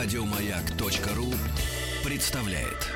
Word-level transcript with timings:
Радиомаяк.ру 0.00 1.26
представляет. 2.08 2.86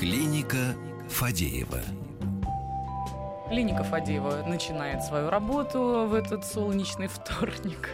Клиника 0.00 0.74
Фадеева. 1.08 1.78
Клиника 3.48 3.84
Фадеева 3.84 4.42
начинает 4.44 5.04
свою 5.04 5.30
работу 5.30 6.08
в 6.08 6.14
этот 6.14 6.44
солнечный 6.44 7.06
вторник. 7.06 7.90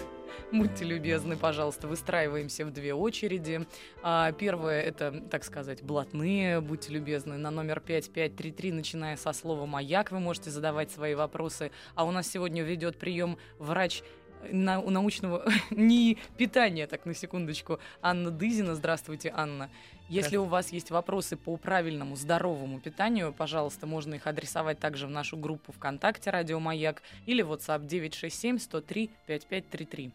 Будьте 0.52 0.84
любезны, 0.84 1.36
пожалуйста, 1.36 1.86
выстраиваемся 1.86 2.66
в 2.66 2.72
две 2.72 2.92
очереди. 2.92 3.66
А, 4.02 4.32
первое 4.32 4.82
это, 4.82 5.22
так 5.30 5.44
сказать, 5.44 5.80
блатные. 5.84 6.60
Будьте 6.60 6.92
любезны, 6.92 7.36
на 7.36 7.52
номер 7.52 7.78
5533, 7.78 8.72
начиная 8.72 9.16
со 9.16 9.32
слова 9.32 9.64
«Маяк», 9.66 10.10
вы 10.10 10.18
можете 10.18 10.50
задавать 10.50 10.90
свои 10.90 11.14
вопросы. 11.14 11.70
А 11.94 12.04
у 12.04 12.10
нас 12.10 12.28
сегодня 12.28 12.64
ведет 12.64 12.98
прием 12.98 13.38
врач 13.60 14.02
на, 14.50 14.80
у 14.80 14.90
научного 14.90 15.44
не 15.70 16.18
питания, 16.36 16.88
так 16.88 17.06
на 17.06 17.14
секундочку, 17.14 17.78
Анна 18.02 18.32
Дызина. 18.32 18.74
Здравствуйте, 18.74 19.32
Анна. 19.34 19.70
Если 20.08 20.36
у 20.36 20.44
вас 20.44 20.72
есть 20.72 20.90
вопросы 20.90 21.36
по 21.36 21.56
правильному, 21.56 22.16
здоровому 22.16 22.80
питанию, 22.80 23.32
пожалуйста, 23.32 23.86
можно 23.86 24.14
их 24.14 24.26
адресовать 24.26 24.80
также 24.80 25.06
в 25.06 25.10
нашу 25.10 25.36
группу 25.36 25.70
ВКонтакте 25.70 26.30
«Радио 26.30 26.58
Маяк» 26.58 27.02
или 27.26 27.44
WhatsApp 27.44 27.86
967 27.86 28.58
103 28.58 29.10
5533. 29.26 30.10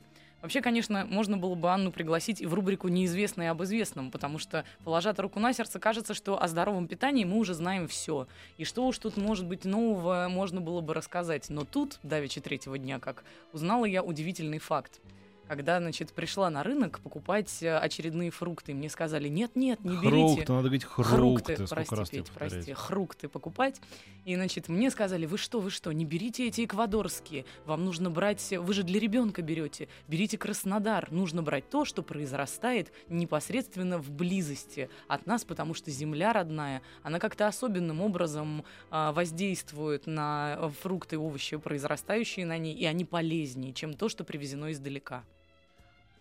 Вообще, 0.46 0.62
конечно, 0.62 1.08
можно 1.10 1.38
было 1.38 1.56
бы 1.56 1.72
Анну 1.72 1.92
пригласить 1.92 2.40
и 2.40 2.46
в 2.46 2.54
рубрику 2.54 2.88
«Неизвестное 2.88 3.50
об 3.50 3.64
известном», 3.64 4.12
потому 4.12 4.38
что, 4.38 4.64
положа 4.84 5.12
руку 5.18 5.40
на 5.40 5.54
сердце, 5.54 5.80
кажется, 5.80 6.14
что 6.14 6.40
о 6.40 6.48
здоровом 6.48 6.88
питании 6.88 7.24
мы 7.24 7.40
уже 7.40 7.56
знаем 7.56 7.88
все. 7.88 8.28
И 8.58 8.64
что 8.64 8.86
уж 8.86 9.00
тут 9.00 9.18
может 9.18 9.48
быть 9.48 9.66
нового, 9.66 10.28
можно 10.30 10.62
было 10.62 10.82
бы 10.82 10.94
рассказать. 10.94 11.50
Но 11.50 11.66
тут, 11.66 11.98
давеча 12.04 12.42
третьего 12.42 12.78
дня, 12.78 13.00
как 13.00 13.24
узнала 13.54 13.86
я 13.86 14.04
удивительный 14.04 14.60
факт 14.60 15.02
когда, 15.48 15.80
значит, 15.80 16.14
пришла 16.14 16.50
на 16.50 16.64
рынок 16.64 17.00
покупать 17.00 17.62
э, 17.62 17.78
очередные 17.78 18.32
фрукты. 18.32 18.74
Мне 18.74 18.90
сказали, 18.90 19.28
нет-нет, 19.28 19.84
не 19.84 19.98
берите. 19.98 20.36
Хрукты, 20.36 20.54
надо 20.54 20.64
говорить 20.64 20.84
хрукты. 20.84 21.56
Хрукты, 21.56 21.68
прости, 21.68 21.96
раз 21.96 22.10
Петь, 22.10 22.32
прости, 22.32 22.74
хрукты 22.74 23.30
покупать. 23.30 23.82
И, 24.26 24.36
значит, 24.36 24.70
мне 24.70 24.90
сказали, 24.90 25.26
вы 25.26 25.38
что, 25.38 25.60
вы 25.60 25.70
что, 25.70 25.92
не 25.92 26.06
берите 26.06 26.48
эти 26.48 26.66
эквадорские. 26.66 27.46
Вам 27.66 27.86
нужно 27.86 28.10
брать, 28.10 28.54
вы 28.58 28.74
же 28.74 28.84
для 28.84 29.00
ребенка 29.00 29.42
берете. 29.42 29.88
Берите 30.08 30.38
Краснодар. 30.38 31.12
Нужно 31.12 31.44
брать 31.44 31.70
то, 31.70 31.86
что 31.86 32.02
произрастает 32.02 32.92
непосредственно 33.08 33.98
в 33.98 34.12
близости 34.12 34.90
от 35.08 35.26
нас, 35.28 35.44
потому 35.44 35.74
что 35.74 35.92
земля 35.92 36.34
родная, 36.34 36.82
она 37.04 37.20
как-то 37.20 37.48
особенным 37.48 38.02
образом 38.02 38.64
а, 38.90 39.12
воздействует 39.12 40.08
на 40.08 40.72
фрукты 40.82 41.16
и 41.16 41.20
овощи, 41.20 41.58
произрастающие 41.58 42.46
на 42.46 42.58
ней, 42.58 42.74
и 42.74 42.86
они 42.86 43.06
полезнее, 43.06 43.74
чем 43.74 43.94
то, 43.94 44.10
что 44.10 44.24
привезено 44.24 44.72
издалека. 44.72 45.24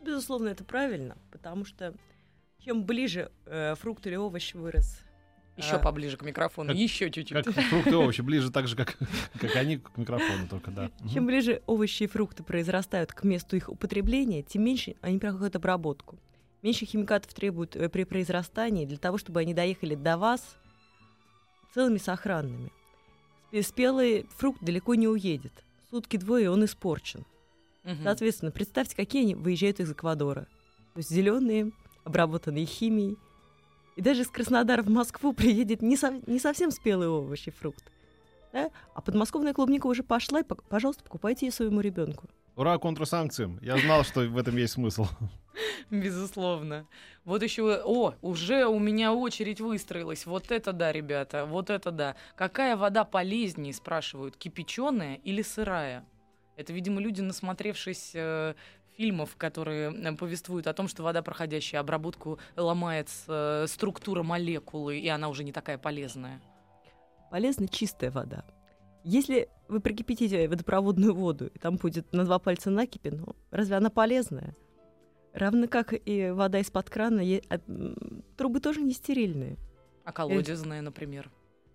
Безусловно, 0.05 0.49
это 0.49 0.65
правильно, 0.65 1.17
потому 1.31 1.65
что 1.65 1.95
чем 2.59 2.85
ближе 2.85 3.31
э, 3.47 3.75
фрукт 3.77 4.07
или 4.07 4.17
овощ 4.17 4.55
вырос 4.55 5.05
еще 5.57 5.77
а, 5.77 5.79
поближе 5.79 6.17
к 6.17 6.23
микрофону, 6.23 6.71
как, 6.71 6.77
еще 6.77 7.11
чуть-чуть. 7.11 7.45
Как 7.45 7.55
фрукты 7.55 7.91
и 7.91 7.95
овощи, 7.95 8.23
ближе 8.23 8.51
так 8.51 8.67
же, 8.67 8.77
как, 8.77 8.99
как 9.41 9.55
они 9.57 9.79
к 9.79 9.97
микрофону 9.97 10.49
только, 10.49 10.71
да. 10.71 10.91
Чем 11.13 11.27
ближе 11.27 11.63
овощи 11.67 12.05
и 12.05 12.07
фрукты 12.07 12.43
произрастают 12.43 13.13
к 13.13 13.23
месту 13.23 13.57
их 13.57 13.69
употребления, 13.69 14.43
тем 14.43 14.65
меньше 14.65 14.97
они 15.01 15.19
проходят 15.19 15.57
обработку. 15.57 16.19
Меньше 16.63 16.87
химикатов 16.87 17.33
требуют 17.35 17.77
э, 17.77 17.89
при 17.89 18.05
произрастании 18.05 18.87
для 18.87 18.97
того, 18.97 19.19
чтобы 19.19 19.41
они 19.41 19.55
доехали 19.55 19.95
до 19.95 20.17
вас 20.17 20.57
целыми 21.73 21.99
сохранными. 21.99 22.73
Спелый 23.63 24.27
фрукт 24.37 24.61
далеко 24.65 24.97
не 24.97 25.07
уедет. 25.07 25.53
Сутки 25.91 26.17
двое 26.17 26.51
он 26.51 26.65
испорчен. 26.65 27.25
Угу. 27.85 28.03
Соответственно, 28.03 28.51
представьте, 28.51 28.97
какие 28.97 29.23
они 29.23 29.35
выезжают 29.35 29.81
из 29.81 29.93
Эквадора. 29.93 30.47
То 30.95 30.99
есть 30.99 31.11
зеленые, 31.11 31.73
обработанные 32.05 32.67
химией. 32.67 33.17
И 33.97 34.03
даже 34.03 34.23
из 34.23 34.29
Краснодара 34.29 34.83
в 34.83 34.89
Москву 34.89 35.33
приедет 35.33 35.83
не, 35.83 35.97
со, 35.97 36.11
не 36.27 36.39
совсем 36.39 36.71
спелый 36.71 37.09
овощ 37.09 37.47
и 37.47 37.51
фрукт. 37.51 37.85
Да? 38.53 38.71
А 38.95 39.01
подмосковная 39.01 39.53
клубника 39.53 39.87
уже 39.87 40.03
пошла, 40.03 40.41
и, 40.41 40.45
пожалуйста, 40.45 41.05
покупайте 41.05 41.47
ее 41.47 41.53
своему 41.53 41.81
ребенку. 41.81 42.29
Ура 42.57 42.79
контрсанкциям! 42.79 43.59
Я 43.63 43.77
знал, 43.79 44.05
что 44.05 44.21
в 44.21 44.39
этом 44.39 44.57
есть 44.57 44.75
смысл. 44.75 45.07
Безусловно. 45.91 46.87
Вот 47.25 47.43
еще, 47.43 47.83
о, 47.85 48.15
уже 48.23 48.67
у 48.67 48.79
меня 48.79 49.13
очередь 49.13 49.61
выстроилась. 49.61 50.25
Вот 50.25 50.53
это 50.53 50.73
да, 50.73 50.93
ребята, 50.93 51.47
вот 51.47 51.71
это 51.71 51.91
да. 51.91 52.17
Какая 52.37 52.77
вода 52.77 53.05
полезнее, 53.05 53.73
спрашивают, 53.73 54.37
кипяченая 54.37 55.17
или 55.17 55.43
сырая? 55.43 56.05
Это, 56.57 56.73
видимо, 56.73 57.01
люди, 57.01 57.21
насмотревшись 57.21 58.13
э, 58.15 58.55
фильмов, 58.97 59.37
которые 59.37 59.93
э, 59.93 60.17
повествуют 60.17 60.67
о 60.67 60.73
том, 60.73 60.89
что 60.89 61.03
вода, 61.03 61.23
проходящая 61.23 61.81
обработку, 61.81 62.39
ломает 62.57 63.09
э, 63.29 63.67
структура 63.69 64.23
молекулы, 64.23 64.99
и 64.99 65.09
она 65.09 65.29
уже 65.29 65.45
не 65.45 65.53
такая 65.53 65.79
полезная. 65.79 66.41
Полезна 67.31 67.67
чистая 67.69 68.11
вода. 68.11 68.45
Если 69.03 69.49
вы 69.69 69.81
прикипятите 69.81 70.49
водопроводную 70.49 71.15
воду, 71.15 71.49
и 71.49 71.59
там 71.59 71.77
будет 71.77 72.13
на 72.13 72.25
два 72.25 72.39
пальца 72.39 72.71
накипи, 72.71 73.11
ну, 73.11 73.35
разве 73.51 73.77
она 73.77 73.91
полезная? 73.91 74.55
Равно 75.33 75.67
как 75.67 75.93
и 75.93 76.31
вода 76.31 76.61
из-под 76.61 76.89
крана, 76.89 77.23
а, 77.51 77.59
трубы 78.37 78.61
тоже 78.61 78.81
не 78.81 78.93
стерильные. 78.93 79.59
А 80.05 80.13
колодезная, 80.13 80.81
например? 80.81 81.31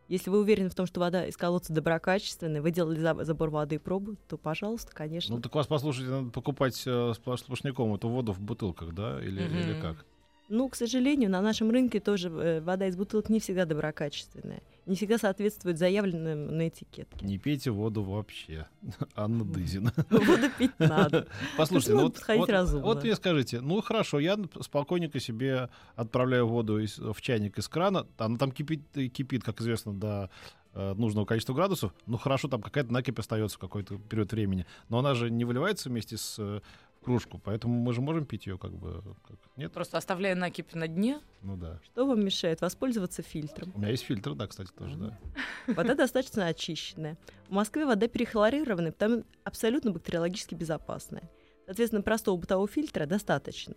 Если 0.10 0.32
вы 0.32 0.40
уверены 0.40 0.70
в 0.70 0.76
том, 0.76 0.88
что 0.88 1.00
вода 1.00 1.26
из 1.28 1.38
колодца 1.38 1.72
доброкачественная, 1.72 2.64
вы 2.64 2.72
делали 2.72 3.00
забор 3.24 3.52
воды 3.52 3.76
и 3.76 3.78
пробу, 3.78 4.16
то, 4.28 4.38
пожалуйста, 4.38 4.92
конечно. 4.92 5.36
Ну 5.36 5.42
так 5.42 5.54
вас, 5.54 5.68
послушайте, 5.68 6.10
надо 6.12 6.32
покупать 6.32 6.82
э, 6.86 7.14
сплошняком 7.14 7.94
эту 7.94 8.10
воду 8.10 8.34
в 8.34 8.42
бутылках, 8.42 8.94
да? 8.94 9.22
Или, 9.22 9.44
mm-hmm. 9.44 9.62
или 9.62 9.82
как? 9.82 10.06
Ну, 10.50 10.68
к 10.68 10.76
сожалению, 10.76 11.30
на 11.30 11.42
нашем 11.42 11.70
рынке 11.70 12.00
тоже 12.00 12.30
э, 12.30 12.62
вода 12.62 12.88
из 12.88 12.98
бутылок 12.98 13.30
не 13.30 13.40
всегда 13.40 13.66
доброкачественная. 13.66 14.62
Не 14.88 14.96
всегда 14.96 15.20
соответствует 15.20 15.78
заявленным 15.78 16.58
на 16.58 16.68
этикетке. 16.68 17.24
Не 17.24 17.38
пейте 17.38 17.70
воду 17.70 18.02
вообще. 18.02 18.68
Анна 19.16 19.46
Дызина. 19.46 19.94
Воду 20.10 20.50
пить 20.58 20.72
надо. 20.80 21.28
Послушайте, 21.58 21.94
ну, 21.94 22.02
вот, 22.02 22.20
вот, 22.28 22.72
вот 22.82 23.04
мне 23.04 23.16
скажите, 23.16 23.62
ну 23.62 23.80
хорошо, 23.82 24.20
я 24.20 24.40
спокойненько 24.60 25.20
себе 25.20 25.70
отправляю 25.96 26.48
воду 26.48 26.80
из, 26.80 26.98
в 26.98 27.22
чайник 27.22 27.60
из 27.60 27.68
крана, 27.68 28.08
она 28.18 28.38
там 28.38 28.52
кипит, 28.52 28.82
кипит 29.14 29.44
как 29.44 29.62
известно, 29.62 29.94
до 29.94 30.32
э, 30.32 30.59
нужного 30.74 31.26
количества 31.26 31.54
градусов, 31.54 31.94
ну 32.06 32.18
хорошо, 32.18 32.48
там 32.48 32.62
какая-то 32.62 32.94
накипь 32.94 33.20
остается 33.20 33.58
какой-то 33.58 33.98
период 33.98 34.32
времени, 34.32 34.66
но 34.88 35.00
она 35.00 35.16
же 35.16 35.30
не 35.32 35.44
выливается 35.46 35.90
вместе 35.90 36.16
с 36.18 36.36
э, 36.38 36.62
кружку, 37.04 37.40
поэтому 37.44 37.74
мы 37.74 37.94
же 37.94 38.02
можем 38.02 38.26
пить 38.26 38.46
ее 38.46 38.58
как 38.58 38.74
бы... 38.74 39.02
Как... 39.28 39.38
Нет? 39.56 39.72
Просто 39.72 39.98
оставляя 39.98 40.36
накипь 40.36 40.74
на 40.74 40.88
дне? 40.88 41.20
Ну 41.42 41.58
да. 41.58 41.80
Что 41.84 42.06
вам 42.06 42.24
мешает? 42.24 42.62
Воспользоваться 42.62 43.22
фильтром. 43.22 43.72
У 43.76 43.80
меня 43.80 43.90
есть 43.90 44.04
фильтр, 44.04 44.36
да, 44.36 44.48
кстати, 44.48 44.70
тоже, 44.78 44.96
да. 44.96 45.20
Вода 45.68 45.96
достаточно 45.96 46.48
очищенная. 46.48 47.18
В 47.48 47.52
Москве 47.52 47.86
вода 47.86 48.08
перехлорированная, 48.08 48.92
потому 48.92 49.24
абсолютно 49.44 49.92
бактериологически 49.92 50.56
безопасная. 50.56 51.30
Соответственно, 51.66 52.02
простого 52.02 52.38
бытового 52.38 52.68
фильтра 52.68 53.06
достаточно. 53.06 53.76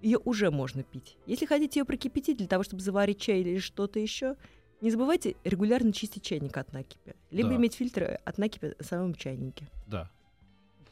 Ее 0.00 0.18
уже 0.18 0.50
можно 0.50 0.82
пить. 0.82 1.16
Если 1.26 1.46
хотите 1.46 1.80
ее 1.80 1.84
прокипятить 1.84 2.38
для 2.38 2.48
того, 2.48 2.64
чтобы 2.64 2.82
заварить 2.82 3.20
чай 3.20 3.40
или 3.40 3.58
что-то 3.58 4.00
еще, 4.00 4.36
не 4.82 4.90
забывайте 4.90 5.36
регулярно 5.44 5.92
чистить 5.92 6.24
чайник 6.24 6.56
от 6.56 6.72
накипи. 6.72 7.14
Либо 7.30 7.50
да. 7.50 7.56
иметь 7.56 7.74
фильтры 7.74 8.18
от 8.24 8.36
накипи 8.36 8.74
в 8.78 8.84
самом 8.84 9.14
чайнике. 9.14 9.64
Да. 9.86 10.10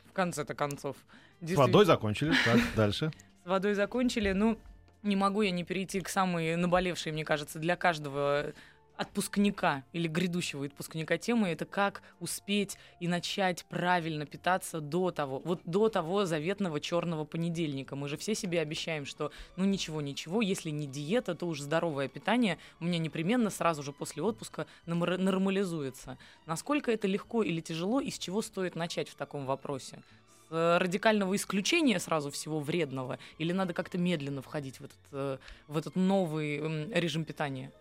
В 0.08 0.12
конце-то 0.12 0.54
концов. 0.54 0.96
С 1.40 1.54
водой 1.54 1.84
закончили, 1.84 2.32
так, 2.44 2.60
дальше. 2.76 3.10
С 3.44 3.48
водой 3.48 3.74
закончили, 3.74 4.32
ну, 4.32 4.58
не 5.02 5.16
могу 5.16 5.42
я 5.42 5.50
не 5.50 5.64
перейти 5.64 6.00
к 6.00 6.08
самой 6.08 6.56
наболевшей, 6.56 7.12
мне 7.12 7.24
кажется, 7.24 7.58
для 7.58 7.76
каждого 7.76 8.52
отпускника 9.00 9.82
или 9.94 10.06
грядущего 10.08 10.66
отпускника 10.66 11.16
темы 11.16 11.48
это 11.48 11.64
как 11.64 12.02
успеть 12.20 12.76
и 13.00 13.08
начать 13.08 13.64
правильно 13.64 14.26
питаться 14.26 14.80
до 14.80 15.10
того, 15.10 15.40
вот 15.42 15.62
до 15.64 15.88
того 15.88 16.26
заветного 16.26 16.80
черного 16.80 17.24
понедельника. 17.24 17.96
Мы 17.96 18.08
же 18.08 18.18
все 18.18 18.34
себе 18.34 18.60
обещаем, 18.60 19.06
что 19.06 19.32
ну 19.56 19.64
ничего, 19.64 20.02
ничего, 20.02 20.42
если 20.42 20.68
не 20.68 20.86
диета, 20.86 21.34
то 21.34 21.46
уж 21.46 21.60
здоровое 21.60 22.08
питание 22.08 22.58
у 22.78 22.84
меня 22.84 22.98
непременно 22.98 23.48
сразу 23.48 23.82
же 23.82 23.92
после 23.92 24.22
отпуска 24.22 24.66
нормализуется. 24.84 26.18
Насколько 26.44 26.92
это 26.92 27.08
легко 27.08 27.42
или 27.42 27.62
тяжело 27.62 28.00
и 28.00 28.10
с 28.10 28.18
чего 28.18 28.42
стоит 28.42 28.76
начать 28.76 29.08
в 29.08 29.14
таком 29.14 29.46
вопросе? 29.46 30.02
Э, 30.50 30.76
радикального 30.76 31.34
исключения 31.36 31.98
сразу 32.00 32.30
всего 32.30 32.60
вредного, 32.60 33.18
или 33.38 33.52
надо 33.52 33.72
как-то 33.72 33.96
медленно 33.96 34.42
входить 34.42 34.78
в 34.78 34.84
этот, 34.84 34.98
э, 35.12 35.38
в 35.68 35.76
этот 35.78 35.96
новый 35.96 36.58
режим 36.92 37.24
питания? 37.24 37.72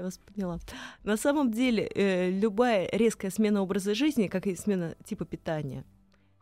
Я 0.00 0.04
вас 0.04 0.16
поняла. 0.16 0.58
На 1.04 1.18
самом 1.18 1.50
деле, 1.50 1.86
э, 1.94 2.30
любая 2.30 2.88
резкая 2.90 3.30
смена 3.30 3.60
образа 3.60 3.94
жизни, 3.94 4.28
как 4.28 4.46
и 4.46 4.56
смена 4.56 4.94
типа 5.04 5.26
питания, 5.26 5.84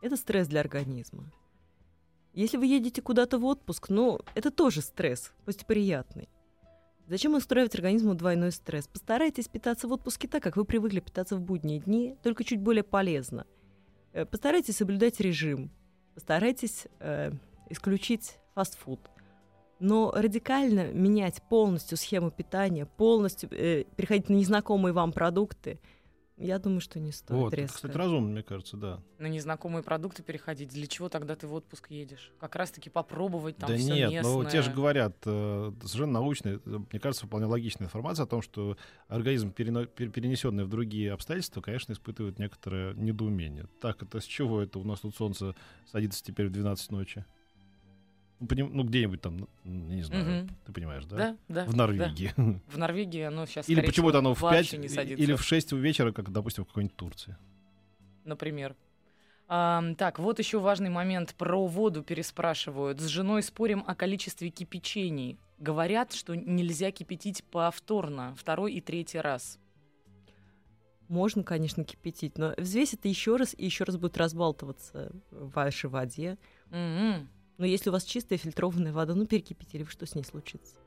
это 0.01 0.15
стресс 0.15 0.47
для 0.47 0.61
организма. 0.61 1.29
Если 2.33 2.55
вы 2.55 2.67
едете 2.67 3.01
куда-то 3.01 3.37
в 3.37 3.43
отпуск, 3.43 3.89
ну, 3.89 4.21
это 4.33 4.49
тоже 4.49 4.81
стресс, 4.81 5.33
пусть 5.43 5.65
приятный. 5.65 6.29
Зачем 7.09 7.33
устраивать 7.33 7.75
организму 7.75 8.15
двойной 8.15 8.53
стресс? 8.53 8.87
Постарайтесь 8.87 9.49
питаться 9.49 9.89
в 9.89 9.91
отпуске 9.91 10.29
так, 10.29 10.41
как 10.41 10.55
вы 10.55 10.63
привыкли 10.63 11.01
питаться 11.01 11.35
в 11.35 11.41
будние 11.41 11.79
дни, 11.79 12.15
только 12.23 12.45
чуть 12.45 12.61
более 12.61 12.83
полезно. 12.83 13.45
Э, 14.13 14.23
постарайтесь 14.25 14.77
соблюдать 14.77 15.19
режим. 15.19 15.69
Постарайтесь 16.13 16.87
э, 17.01 17.33
исключить 17.69 18.37
фастфуд. 18.55 19.01
Но 19.79 20.11
радикально 20.15 20.91
менять 20.91 21.41
полностью 21.49 21.97
схему 21.97 22.31
питания, 22.31 22.85
полностью 22.85 23.49
э, 23.51 23.85
переходить 23.95 24.29
на 24.29 24.33
незнакомые 24.33 24.93
вам 24.93 25.11
продукты– 25.11 25.79
я 26.39 26.57
думаю, 26.57 26.79
что 26.79 27.01
не 27.01 27.11
стоит 27.11 27.37
вот, 27.37 27.53
резко. 27.53 27.79
Это, 27.79 27.87
кстати, 27.89 27.97
разумно, 27.97 28.29
мне 28.29 28.43
кажется, 28.43 28.77
да. 28.77 29.01
На 29.17 29.27
незнакомые 29.27 29.83
продукты 29.83 30.23
переходить. 30.23 30.69
Для 30.69 30.87
чего 30.87 31.09
тогда 31.09 31.35
ты 31.35 31.47
в 31.47 31.53
отпуск 31.53 31.91
едешь? 31.91 32.31
Как 32.39 32.55
раз-таки 32.55 32.89
попробовать 32.89 33.57
там 33.57 33.69
Да 33.69 33.75
всё 33.75 33.93
нет, 33.93 34.09
местное. 34.09 34.33
но 34.33 34.49
те 34.49 34.61
же 34.61 34.71
говорят, 34.71 35.17
э, 35.25 35.73
совершенно 35.83 36.13
научная, 36.13 36.61
э, 36.65 36.79
мне 36.91 36.99
кажется, 37.01 37.25
вполне 37.27 37.45
логичная 37.45 37.87
информация 37.87 38.23
о 38.23 38.27
том, 38.27 38.41
что 38.41 38.77
организм, 39.09 39.51
перено, 39.51 39.85
перенесенный 39.85 40.63
в 40.63 40.69
другие 40.69 41.11
обстоятельства, 41.11 41.59
конечно, 41.59 41.91
испытывает 41.91 42.39
некоторое 42.39 42.93
недоумение. 42.93 43.67
Так, 43.81 44.01
это 44.01 44.21
с 44.21 44.23
чего 44.23 44.61
это 44.61 44.79
у 44.79 44.85
нас 44.85 45.01
тут 45.01 45.17
солнце 45.17 45.55
садится 45.91 46.23
теперь 46.23 46.47
в 46.47 46.51
12 46.51 46.91
ночи? 46.91 47.25
Ну, 48.39 48.69
ну 48.69 48.83
где-нибудь 48.83 49.21
там, 49.21 49.47
не 49.63 50.01
знаю, 50.01 50.43
Мгм. 50.43 50.55
ты 50.65 50.71
понимаешь, 50.71 51.05
да? 51.05 51.17
Да, 51.17 51.37
да. 51.49 51.65
В 51.65 51.75
Норвегии. 51.75 52.31
да. 52.37 52.59
В 52.67 52.77
Норвегии 52.77 53.21
оно 53.21 53.45
сейчас 53.45 53.67
Или 53.67 53.81
почему-то 53.81 54.19
оно 54.19 54.33
в 54.33 54.39
5 54.39 54.51
вообще 54.51 54.77
не 54.77 54.87
садится, 54.87 55.21
или 55.21 55.33
в 55.33 55.43
6 55.43 55.73
вечера, 55.73 56.11
как, 56.13 56.31
допустим, 56.31 56.63
в 56.63 56.67
какой-нибудь 56.67 56.95
Турции. 56.95 57.35
например. 58.23 58.75
Ам, 59.51 59.95
так, 59.95 60.19
вот 60.19 60.37
еще 60.37 60.59
важный 60.59 60.91
момент. 60.91 61.33
Про 61.35 61.65
воду 61.65 62.03
переспрашивают. 62.03 62.99
С 63.01 63.07
женой 63.07 63.41
спорим 63.41 63.83
о 63.87 63.95
количестве 63.95 64.51
кипячений. 64.51 65.39
Говорят, 65.57 66.13
что 66.13 66.35
нельзя 66.35 66.91
кипятить 66.91 67.43
повторно, 67.45 68.35
второй 68.37 68.73
и 68.73 68.81
третий 68.81 69.17
раз. 69.19 69.57
Можно, 71.07 71.41
конечно, 71.43 71.83
кипятить, 71.83 72.37
но 72.37 72.53
взвесь 72.57 72.93
это 72.93 73.07
еще 73.07 73.35
раз, 73.37 73.55
и 73.57 73.65
еще 73.65 73.83
раз 73.83 73.97
будет 73.97 74.15
разбалтываться 74.17 75.11
в 75.31 75.49
вашей 75.53 75.89
воде. 75.89 76.37
М-м. 76.69 77.27
Но 77.59 77.65
если 77.65 77.89
у 77.89 77.93
вас 77.93 78.05
чистая 78.05 78.39
фильтрованная 78.39 78.93
вода, 78.93 79.13
ну 79.15 79.27
перекипятили, 79.27 79.83
что 79.83 80.05
с 80.05 80.15
ней 80.15 80.23
случится? 80.23 80.77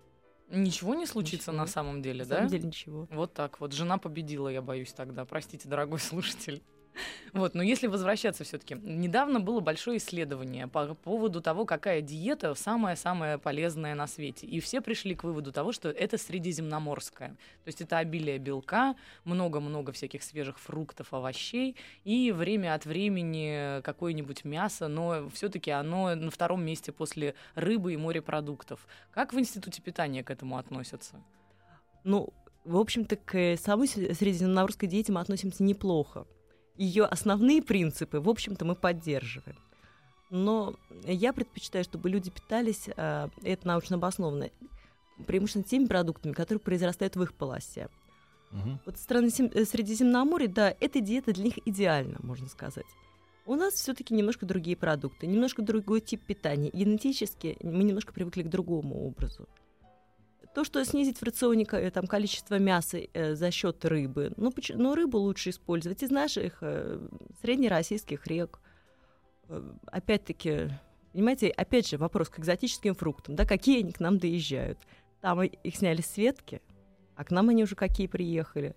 Ничего 0.48 0.94
не 0.94 1.06
случится 1.06 1.50
Ничего. 1.52 1.62
на 1.64 1.66
самом 1.66 2.02
деле, 2.02 2.24
На 2.24 2.28
да? 2.28 2.36
самом 2.36 2.50
деле 2.50 2.64
ничего. 2.64 3.06
Вот 3.10 3.34
так 3.34 3.60
вот. 3.60 3.72
Жена 3.72 3.98
победила, 3.98 4.48
я 4.48 4.62
боюсь 4.62 4.92
тогда. 4.92 5.24
Простите, 5.26 5.68
дорогой 5.68 5.98
слушатель. 6.00 6.62
Вот, 7.32 7.54
но 7.54 7.62
если 7.62 7.86
возвращаться 7.86 8.44
все-таки, 8.44 8.74
недавно 8.74 9.40
было 9.40 9.60
большое 9.60 9.96
исследование 9.98 10.68
по 10.68 10.94
поводу 10.94 11.40
того, 11.40 11.64
какая 11.64 12.02
диета 12.02 12.54
самая-самая 12.54 13.38
полезная 13.38 13.94
на 13.94 14.06
свете. 14.06 14.46
И 14.46 14.60
все 14.60 14.80
пришли 14.80 15.14
к 15.14 15.24
выводу 15.24 15.52
того, 15.52 15.72
что 15.72 15.88
это 15.88 16.18
средиземноморская. 16.18 17.30
То 17.30 17.68
есть 17.68 17.80
это 17.80 17.98
обилие 17.98 18.38
белка, 18.38 18.96
много-много 19.24 19.92
всяких 19.92 20.22
свежих 20.22 20.58
фруктов, 20.58 21.14
овощей 21.14 21.76
и 22.04 22.32
время 22.32 22.74
от 22.74 22.84
времени 22.84 23.80
какое-нибудь 23.82 24.44
мясо, 24.44 24.88
но 24.88 25.30
все-таки 25.30 25.70
оно 25.70 26.14
на 26.14 26.30
втором 26.30 26.64
месте 26.64 26.92
после 26.92 27.34
рыбы 27.54 27.94
и 27.94 27.96
морепродуктов. 27.96 28.86
Как 29.10 29.32
в 29.32 29.38
институте 29.38 29.80
питания 29.80 30.22
к 30.22 30.30
этому 30.30 30.58
относятся? 30.58 31.22
Ну, 32.04 32.32
в 32.64 32.76
общем-то, 32.76 33.16
к 33.16 33.56
самой 33.56 33.88
средиземноморской 33.88 34.88
диете 34.88 35.12
мы 35.12 35.20
относимся 35.20 35.62
неплохо. 35.62 36.26
Ее 36.82 37.04
основные 37.04 37.62
принципы, 37.62 38.18
в 38.18 38.28
общем-то, 38.28 38.64
мы 38.64 38.74
поддерживаем. 38.74 39.56
Но 40.30 40.74
я 41.04 41.32
предпочитаю, 41.32 41.84
чтобы 41.84 42.10
люди 42.10 42.28
питались, 42.28 42.88
а, 42.96 43.30
это 43.44 43.68
научно 43.68 43.96
обоснованно, 43.96 44.50
преимущественно 45.24 45.62
теми 45.62 45.86
продуктами, 45.86 46.32
которые 46.32 46.60
произрастают 46.60 47.14
в 47.14 47.22
их 47.22 47.34
полосе. 47.34 47.88
Мгм. 48.50 48.80
Вот 48.84 48.98
страны 48.98 49.28
э, 49.28 49.64
Средиземноморья, 49.64 50.48
да, 50.48 50.74
эта 50.80 51.00
диета 51.00 51.32
для 51.32 51.44
них 51.44 51.58
идеальна, 51.64 52.18
можно 52.20 52.48
сказать. 52.48 52.86
У 53.46 53.54
нас 53.54 53.74
все-таки 53.74 54.12
немножко 54.12 54.44
другие 54.44 54.76
продукты, 54.76 55.28
немножко 55.28 55.62
другой 55.62 56.00
тип 56.00 56.22
питания. 56.26 56.70
Генетически 56.72 57.58
мы 57.62 57.84
немножко 57.84 58.12
привыкли 58.12 58.42
к 58.42 58.48
другому 58.48 59.06
образу. 59.06 59.48
То, 60.54 60.64
что 60.64 60.84
снизить 60.84 61.18
в 61.18 61.22
рационе 61.22 61.66
э, 61.70 61.90
там, 61.90 62.06
количество 62.06 62.58
мяса 62.58 62.98
э, 62.98 63.34
за 63.34 63.50
счет 63.50 63.84
рыбы, 63.86 64.32
ну, 64.36 64.50
поч- 64.50 64.74
но 64.74 64.94
рыбу 64.94 65.18
лучше 65.18 65.50
использовать 65.50 66.02
из 66.02 66.10
наших 66.10 66.58
э, 66.60 67.00
среднероссийских 67.40 68.26
рек. 68.26 68.60
Э, 69.48 69.62
опять-таки, 69.86 70.68
понимаете, 71.12 71.48
опять 71.48 71.88
же 71.88 71.96
вопрос 71.96 72.28
к 72.28 72.38
экзотическим 72.38 72.94
фруктам, 72.94 73.34
да, 73.34 73.46
какие 73.46 73.80
они 73.80 73.92
к 73.92 74.00
нам 74.00 74.18
доезжают. 74.18 74.78
Там 75.22 75.40
их 75.42 75.76
сняли 75.76 76.02
с 76.02 76.16
ветки, 76.18 76.60
а 77.16 77.24
к 77.24 77.30
нам 77.30 77.48
они 77.48 77.62
уже 77.62 77.74
какие 77.74 78.06
приехали. 78.06 78.76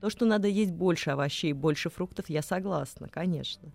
То, 0.00 0.08
что 0.08 0.24
надо 0.24 0.46
есть 0.46 0.72
больше 0.72 1.10
овощей, 1.10 1.52
больше 1.52 1.90
фруктов, 1.90 2.28
я 2.28 2.42
согласна, 2.42 3.08
конечно. 3.08 3.72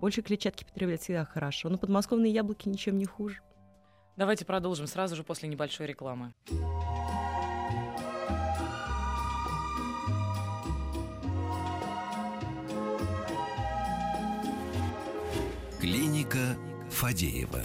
Больше 0.00 0.22
клетчатки 0.22 0.64
потреблять 0.64 1.02
всегда 1.02 1.24
хорошо, 1.24 1.68
но 1.68 1.78
подмосковные 1.78 2.32
яблоки 2.32 2.68
ничем 2.68 2.98
не 2.98 3.06
хуже. 3.06 3.42
Давайте 4.16 4.44
продолжим 4.44 4.86
сразу 4.86 5.16
же 5.16 5.24
после 5.24 5.48
небольшой 5.48 5.86
рекламы. 5.86 6.32
Клиника 15.80 16.56
Фадеева. 16.90 17.62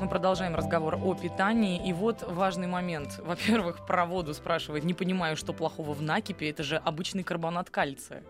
Мы 0.00 0.08
продолжаем 0.08 0.54
разговор 0.54 0.94
о 0.94 1.14
питании. 1.14 1.86
И 1.86 1.92
вот 1.92 2.22
важный 2.26 2.66
момент. 2.66 3.18
Во-первых, 3.22 3.86
про 3.86 4.06
воду 4.06 4.32
спрашивает. 4.32 4.84
Не 4.84 4.94
понимаю, 4.94 5.36
что 5.36 5.52
плохого 5.52 5.92
в 5.92 6.00
накипе. 6.00 6.48
Это 6.48 6.62
же 6.62 6.78
обычный 6.78 7.24
карбонат 7.24 7.68
кальция. 7.68 8.24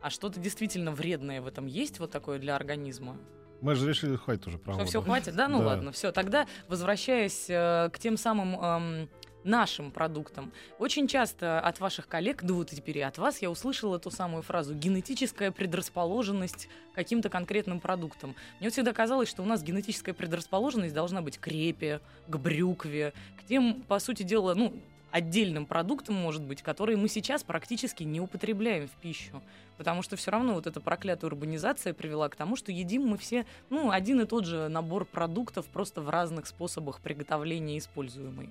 А 0.00 0.10
что-то 0.10 0.40
действительно 0.40 0.90
вредное 0.90 1.40
в 1.40 1.46
этом 1.46 1.66
есть 1.66 2.00
вот 2.00 2.10
такое 2.10 2.40
для 2.40 2.56
организма? 2.56 3.16
Мы 3.62 3.76
же 3.76 3.88
решили, 3.88 4.16
хватит 4.16 4.46
уже 4.48 4.58
про 4.58 4.74
Что 4.74 4.84
все 4.84 5.00
хватит, 5.00 5.34
да? 5.36 5.46
Ну 5.48 5.60
Да. 5.60 5.66
ладно, 5.66 5.92
все. 5.92 6.10
Тогда, 6.10 6.46
возвращаясь 6.68 7.46
э, 7.48 7.90
к 7.92 7.98
тем 8.00 8.16
самым 8.16 8.60
эм, 8.60 9.08
нашим 9.44 9.92
продуктам, 9.92 10.52
очень 10.80 11.06
часто 11.06 11.60
от 11.60 11.78
ваших 11.78 12.08
коллег, 12.08 12.42
да 12.42 12.54
вот 12.54 12.70
теперь 12.70 12.98
и 12.98 13.02
от 13.02 13.18
вас, 13.18 13.40
я 13.40 13.50
услышала 13.50 14.00
ту 14.00 14.10
самую 14.10 14.42
фразу 14.42 14.74
«генетическая 14.74 15.52
предрасположенность 15.52 16.68
каким-то 16.94 17.28
конкретным 17.28 17.80
продуктам». 17.80 18.34
Мне 18.58 18.68
вот 18.68 18.72
всегда 18.72 18.92
казалось, 18.92 19.28
что 19.28 19.42
у 19.42 19.46
нас 19.46 19.62
генетическая 19.62 20.12
предрасположенность 20.12 20.94
должна 20.94 21.22
быть 21.22 21.38
к 21.38 21.46
репе, 21.46 22.00
к 22.26 22.36
брюкве, 22.36 23.12
к 23.40 23.46
тем, 23.46 23.82
по 23.86 24.00
сути 24.00 24.24
дела, 24.24 24.54
ну, 24.54 24.74
отдельным 25.12 25.66
продуктам, 25.66 26.16
может 26.16 26.42
быть, 26.42 26.62
которые 26.62 26.96
мы 26.96 27.08
сейчас 27.08 27.44
практически 27.44 28.02
не 28.02 28.20
употребляем 28.20 28.88
в 28.88 28.92
пищу. 28.92 29.40
Потому 29.76 30.02
что 30.02 30.16
все 30.16 30.30
равно 30.30 30.54
вот 30.54 30.66
эта 30.66 30.80
проклятая 30.80 31.30
урбанизация 31.30 31.92
привела 31.92 32.28
к 32.28 32.36
тому, 32.36 32.56
что 32.56 32.72
едим 32.72 33.06
мы 33.06 33.18
все, 33.18 33.46
ну, 33.70 33.90
один 33.90 34.20
и 34.20 34.26
тот 34.26 34.46
же 34.46 34.68
набор 34.68 35.04
продуктов, 35.04 35.66
просто 35.66 36.00
в 36.00 36.08
разных 36.08 36.46
способах 36.46 37.00
приготовления 37.00 37.78
используемый. 37.78 38.50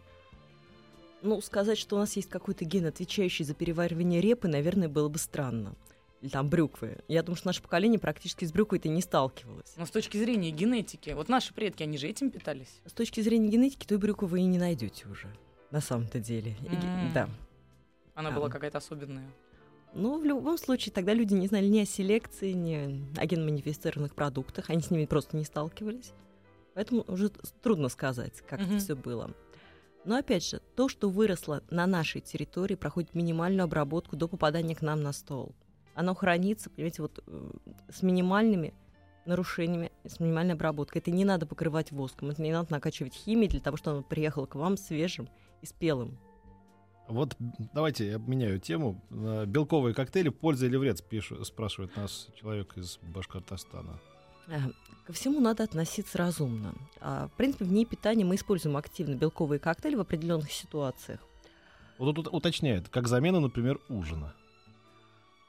Ну, 1.23 1.41
сказать, 1.41 1.77
что 1.77 1.97
у 1.97 1.99
нас 1.99 2.15
есть 2.15 2.29
какой-то 2.29 2.65
ген, 2.65 2.85
отвечающий 2.85 3.45
за 3.45 3.53
переваривание 3.53 4.21
репы, 4.21 4.47
наверное, 4.47 4.87
было 4.89 5.09
бы 5.09 5.19
странно. 5.19 5.75
Или 6.21 6.29
там 6.29 6.49
брюквы. 6.49 6.99
Я 7.07 7.23
думаю, 7.23 7.37
что 7.37 7.47
наше 7.47 7.63
поколение 7.63 7.99
практически 7.99 8.45
с 8.45 8.51
брюквой-то 8.51 8.89
не 8.89 9.01
сталкивалось. 9.01 9.73
Но 9.77 9.85
с 9.85 9.91
точки 9.91 10.17
зрения 10.17 10.51
генетики, 10.51 11.11
вот 11.11 11.29
наши 11.29 11.53
предки, 11.53 11.81
они 11.81 11.97
же 11.97 12.07
этим 12.07 12.29
питались. 12.29 12.81
С 12.85 12.93
точки 12.93 13.21
зрения 13.21 13.49
генетики, 13.49 13.85
той 13.85 13.97
брюквы 13.97 14.27
вы 14.27 14.41
и 14.41 14.45
не 14.45 14.59
найдете 14.59 15.07
уже. 15.07 15.27
На 15.71 15.81
самом-то 15.81 16.19
деле. 16.19 16.55
М. 16.69 17.11
Да. 17.13 17.29
Она 18.13 18.29
Да. 18.29 18.35
была 18.35 18.49
какая-то 18.49 18.77
особенная. 18.79 19.29
Но 19.93 20.17
в 20.17 20.23
любом 20.23 20.57
случае 20.57 20.93
тогда 20.93 21.13
люди 21.13 21.33
не 21.33 21.47
знали 21.47 21.67
ни 21.67 21.79
о 21.79 21.85
селекции, 21.85 22.51
ни 22.51 23.05
о 23.17 23.25
генманифицированных 23.25 24.15
продуктах. 24.15 24.69
Они 24.69 24.81
с 24.81 24.89
ними 24.91 25.05
просто 25.05 25.35
не 25.37 25.43
сталкивались. 25.43 26.13
Поэтому 26.73 27.03
уже 27.07 27.29
трудно 27.61 27.89
сказать, 27.89 28.41
как 28.47 28.59
Мгм. 28.61 28.69
это 28.69 28.77
все 28.79 28.95
было. 28.95 29.31
Но 30.05 30.15
опять 30.17 30.45
же, 30.47 30.61
то, 30.75 30.87
что 30.89 31.09
выросло 31.09 31.61
на 31.69 31.85
нашей 31.87 32.21
территории, 32.21 32.75
проходит 32.75 33.13
минимальную 33.13 33.65
обработку 33.65 34.15
до 34.15 34.27
попадания 34.27 34.75
к 34.75 34.81
нам 34.81 35.01
на 35.03 35.11
стол. 35.13 35.53
Оно 35.93 36.15
хранится, 36.15 36.69
понимаете, 36.69 37.01
вот 37.01 37.21
э, 37.27 37.51
с 37.89 38.01
минимальными 38.01 38.73
нарушениями, 39.25 39.91
с 40.05 40.19
минимальной 40.19 40.53
обработкой. 40.55 41.01
Это 41.01 41.11
не 41.11 41.25
надо 41.25 41.45
покрывать 41.45 41.91
воском, 41.91 42.29
это 42.29 42.41
не 42.41 42.51
надо 42.51 42.71
накачивать 42.71 43.13
химией 43.13 43.49
для 43.49 43.59
того, 43.59 43.77
чтобы 43.77 43.97
оно 43.97 44.03
приехало 44.03 44.45
к 44.45 44.55
вам 44.55 44.77
свежим 44.77 45.27
и 45.61 45.65
спелым. 45.65 46.17
Вот 47.07 47.35
давайте 47.73 48.07
я 48.07 48.15
обменяю 48.15 48.59
тему. 48.59 49.01
Белковые 49.09 49.93
коктейли, 49.93 50.29
польза 50.29 50.65
или 50.67 50.77
вред, 50.77 50.97
спишу- 50.99 51.43
спрашивает 51.43 51.95
нас 51.97 52.29
человек 52.35 52.77
из 52.77 52.97
Башкортостана. 53.01 53.99
Э, 54.47 54.59
Ко 55.05 55.13
всему 55.13 55.39
надо 55.39 55.63
относиться 55.63 56.17
разумно. 56.17 56.73
А, 57.01 57.27
В 57.27 57.31
принципе, 57.33 57.65
в 57.65 57.71
ней 57.71 57.85
питания 57.85 58.23
мы 58.23 58.35
используем 58.35 58.77
активно 58.77 59.15
белковые 59.15 59.59
коктейли 59.59 59.95
в 59.95 59.99
определенных 60.01 60.51
ситуациях. 60.51 61.19
Вот 61.97 62.15
тут 62.15 62.27
уточняет, 62.31 62.87
как 62.89 63.07
замена, 63.07 63.39
например, 63.39 63.79
ужина. 63.89 64.33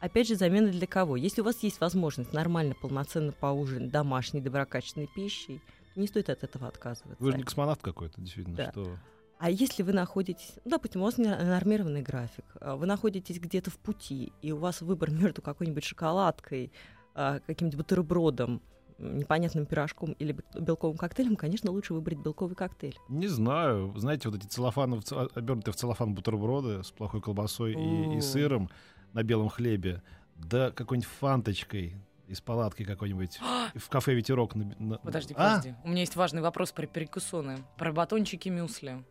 Опять 0.00 0.26
же, 0.28 0.34
замена 0.34 0.68
для 0.68 0.86
кого? 0.86 1.16
Если 1.16 1.42
у 1.42 1.44
вас 1.44 1.62
есть 1.62 1.80
возможность 1.80 2.32
нормально, 2.32 2.74
полноценно 2.80 3.30
поужинать 3.30 3.90
домашней, 3.92 4.40
доброкачественной 4.40 5.06
пищей, 5.14 5.60
не 5.94 6.08
стоит 6.08 6.28
от 6.28 6.42
этого 6.42 6.66
отказываться. 6.66 7.22
Вы 7.22 7.30
же 7.30 7.36
не 7.38 7.44
космонавт 7.44 7.80
какой-то, 7.82 8.20
действительно, 8.20 8.56
Да. 8.56 8.70
что... 8.72 8.98
А 9.42 9.50
если 9.50 9.82
вы 9.82 9.92
находитесь, 9.92 10.52
ну, 10.64 10.70
допустим, 10.70 11.00
у 11.00 11.04
вас 11.04 11.18
нормированный 11.18 12.00
график, 12.00 12.44
а 12.60 12.76
вы 12.76 12.86
находитесь 12.86 13.40
где-то 13.40 13.72
в 13.72 13.76
пути, 13.76 14.32
и 14.40 14.52
у 14.52 14.58
вас 14.58 14.82
выбор 14.82 15.10
между 15.20 15.42
какой-нибудь 15.42 15.82
шоколадкой, 15.82 16.70
а, 17.16 17.40
каким-нибудь 17.40 17.76
бутербродом, 17.76 18.62
непонятным 18.98 19.66
пирожком 19.66 20.12
или 20.12 20.36
белковым 20.54 20.96
коктейлем, 20.96 21.34
конечно, 21.34 21.72
лучше 21.72 21.92
выбрать 21.92 22.18
белковый 22.18 22.54
коктейль. 22.54 22.96
Не 23.08 23.26
знаю. 23.26 23.92
Знаете, 23.96 24.28
вот 24.28 24.38
эти 24.38 24.46
целлофаны, 24.46 25.00
обернутые 25.34 25.72
в 25.72 25.76
целлофан 25.76 26.14
бутерброды 26.14 26.84
с 26.84 26.92
плохой 26.92 27.20
колбасой 27.20 27.72
и, 27.72 28.18
и 28.18 28.20
сыром 28.20 28.70
на 29.12 29.24
белом 29.24 29.48
хлебе, 29.48 30.04
да 30.36 30.70
какой-нибудь 30.70 31.10
фанточкой, 31.18 31.96
из 32.28 32.40
палатки 32.40 32.84
какой-нибудь 32.84 33.38
в 33.74 33.88
кафе 33.88 34.14
«Ветерок». 34.14 34.54
Подожди, 35.02 35.34
а? 35.36 35.58
подожди. 35.58 35.74
У 35.84 35.88
меня 35.88 36.00
есть 36.00 36.16
важный 36.16 36.40
вопрос 36.40 36.72
про 36.72 36.86
перекусоны, 36.86 37.58
про 37.76 37.92
батончики 37.92 38.48
мюсли. 38.48 39.04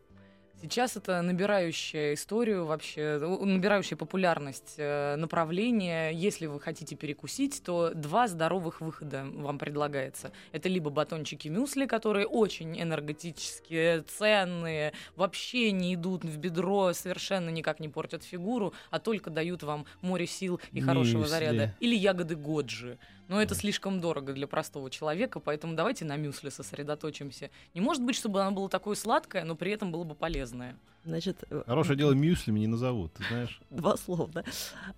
Сейчас 0.62 0.96
это 0.96 1.22
набирающая 1.22 2.14
историю 2.14 2.66
вообще, 2.66 3.18
набирающая 3.18 3.96
популярность 3.96 4.74
э, 4.78 5.16
направление. 5.16 6.14
Если 6.14 6.46
вы 6.46 6.60
хотите 6.60 6.94
перекусить, 6.94 7.62
то 7.64 7.90
два 7.92 8.28
здоровых 8.28 8.80
выхода 8.80 9.26
вам 9.34 9.58
предлагается. 9.58 10.30
Это 10.52 10.68
либо 10.68 10.90
батончики 10.90 11.48
мюсли, 11.48 11.86
которые 11.86 12.28
очень 12.28 12.80
энергетические, 12.80 14.02
ценные, 14.02 14.92
вообще 15.16 15.72
не 15.72 15.94
идут 15.94 16.24
в 16.24 16.38
бедро, 16.38 16.92
совершенно 16.92 17.50
никак 17.50 17.80
не 17.80 17.88
портят 17.88 18.22
фигуру, 18.22 18.72
а 18.90 19.00
только 19.00 19.30
дают 19.30 19.64
вам 19.64 19.84
море 20.00 20.28
сил 20.28 20.60
и 20.70 20.80
хорошего 20.80 21.22
мюсли. 21.22 21.30
заряда. 21.30 21.74
Или 21.80 21.96
ягоды 21.96 22.36
годжи. 22.36 22.98
Но 23.28 23.40
это 23.40 23.54
слишком 23.54 24.00
дорого 24.00 24.32
для 24.32 24.46
простого 24.46 24.90
человека, 24.90 25.40
поэтому 25.40 25.74
давайте 25.74 26.04
на 26.04 26.16
мюсли 26.16 26.50
сосредоточимся. 26.50 27.50
Не 27.74 27.80
может 27.80 28.02
быть, 28.02 28.16
чтобы 28.16 28.42
оно 28.42 28.52
было 28.52 28.68
такое 28.68 28.94
сладкое, 28.94 29.44
но 29.44 29.54
при 29.54 29.72
этом 29.72 29.92
было 29.92 30.04
бы 30.04 30.14
полезное. 30.14 30.76
Значит, 31.04 31.44
э, 31.50 31.62
Хорошее 31.66 31.98
дело, 31.98 32.12
мюсли 32.12 32.52
не 32.52 32.66
назовут, 32.66 33.12
ты 33.14 33.24
знаешь. 33.24 33.60
Два 33.70 33.96
слова, 33.96 34.28
да. 34.28 34.44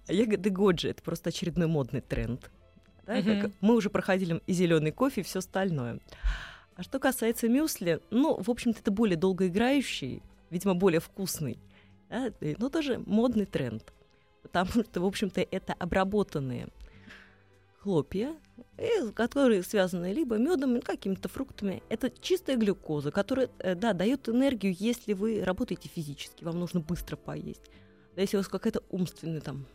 Ягоды 0.09 0.51
годжи— 0.51 0.89
это 0.91 1.03
просто 1.03 1.31
очередной 1.31 1.67
модный 1.67 2.01
тренд. 2.01 2.51
Да, 3.07 3.19
угу. 3.19 3.41
как 3.43 3.51
мы 3.61 3.75
уже 3.75 3.91
проходили 3.91 4.41
и 4.47 4.53
зеленый 4.53 4.91
кофе, 4.91 5.21
и 5.21 5.25
все 5.25 5.41
остальное. 5.41 6.01
А 6.77 6.83
что 6.83 6.99
касается 6.99 7.49
мюсли, 7.49 8.01
ну, 8.11 8.41
в 8.43 8.51
общем-то, 8.51 8.81
это 8.81 8.91
более 8.91 9.17
долгоиграющий, 9.17 10.23
видимо, 10.51 10.75
более 10.75 11.01
вкусный, 11.01 11.59
да, 12.09 12.33
но 12.59 12.69
тоже 12.69 12.99
модный 13.07 13.45
тренд. 13.45 13.93
Потому 14.43 14.71
что, 14.71 15.01
в 15.01 15.07
общем-то, 15.07 15.41
это 15.41 15.75
обработанные 15.75 16.69
хлопья, 17.85 18.35
которые 19.15 19.63
связаны 19.63 20.15
либо 20.15 20.39
медом, 20.39 20.75
или 20.75 20.81
какими-то 20.81 21.29
фруктами. 21.29 21.83
Это 21.91 22.11
чистая 22.11 22.57
глюкоза, 22.57 23.11
которая, 23.11 23.51
э, 23.59 23.75
да, 23.75 23.93
дает 23.93 24.27
энергию, 24.27 24.75
если 24.79 25.13
вы 25.13 25.45
работаете 25.45 25.91
физически, 25.95 26.45
вам 26.45 26.59
нужно 26.59 26.81
быстро 26.81 27.17
поесть. 27.17 27.71
Если 28.17 28.39
у 28.39 28.41
вас 28.41 28.49
какая-то 28.49 28.83
умственная 28.89 29.43
там 29.43 29.67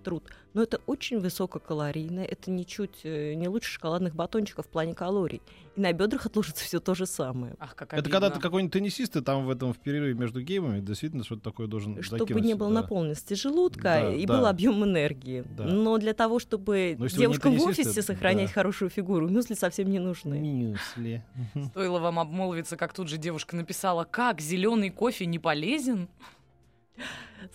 труд. 0.00 0.24
Но 0.52 0.62
это 0.62 0.80
очень 0.86 1.20
высококалорийно, 1.20 2.20
это 2.20 2.50
ничуть 2.50 3.00
э, 3.04 3.34
не 3.34 3.46
лучше 3.48 3.70
шоколадных 3.70 4.16
батончиков 4.16 4.66
в 4.66 4.68
плане 4.68 4.94
калорий. 4.94 5.40
И 5.76 5.80
на 5.80 5.92
бедрах 5.92 6.26
отложится 6.26 6.64
все 6.64 6.80
то 6.80 6.94
же 6.94 7.06
самое. 7.06 7.54
Ах, 7.60 7.76
как 7.76 7.94
это 7.94 8.10
когда 8.10 8.30
ты 8.30 8.40
какой-нибудь 8.40 8.72
теннисист, 8.72 9.14
и 9.16 9.20
там 9.20 9.46
в 9.46 9.50
этом 9.50 9.72
в 9.72 9.78
перерыве 9.78 10.14
между 10.14 10.42
геймами 10.42 10.80
действительно 10.80 11.22
что-то 11.22 11.42
такое 11.42 11.68
должен 11.68 12.02
Чтобы 12.02 12.24
закинуть, 12.24 12.44
не 12.44 12.54
было 12.54 12.68
да. 12.70 12.82
наполненности 12.82 13.34
желудка 13.34 13.82
да, 13.82 14.12
и 14.12 14.26
да. 14.26 14.36
был 14.36 14.46
объем 14.46 14.82
энергии. 14.84 15.44
Да. 15.56 15.64
Но 15.64 15.98
для 15.98 16.14
того, 16.14 16.40
чтобы 16.40 16.96
девушкам 16.98 17.56
в 17.56 17.62
офисе 17.62 18.02
сохранять 18.02 18.48
да. 18.48 18.54
хорошую 18.54 18.90
фигуру, 18.90 19.28
мюсли 19.28 19.54
совсем 19.54 19.88
не 19.88 19.98
нужны. 20.00 20.38
Мюсли. 20.38 21.24
Стоило 21.70 22.00
вам 22.00 22.18
обмолвиться, 22.18 22.76
как 22.76 22.92
тут 22.92 23.08
же 23.08 23.18
девушка 23.18 23.54
написала, 23.54 24.04
как 24.04 24.40
зеленый 24.40 24.90
кофе 24.90 25.26
не 25.26 25.38
полезен? 25.38 26.08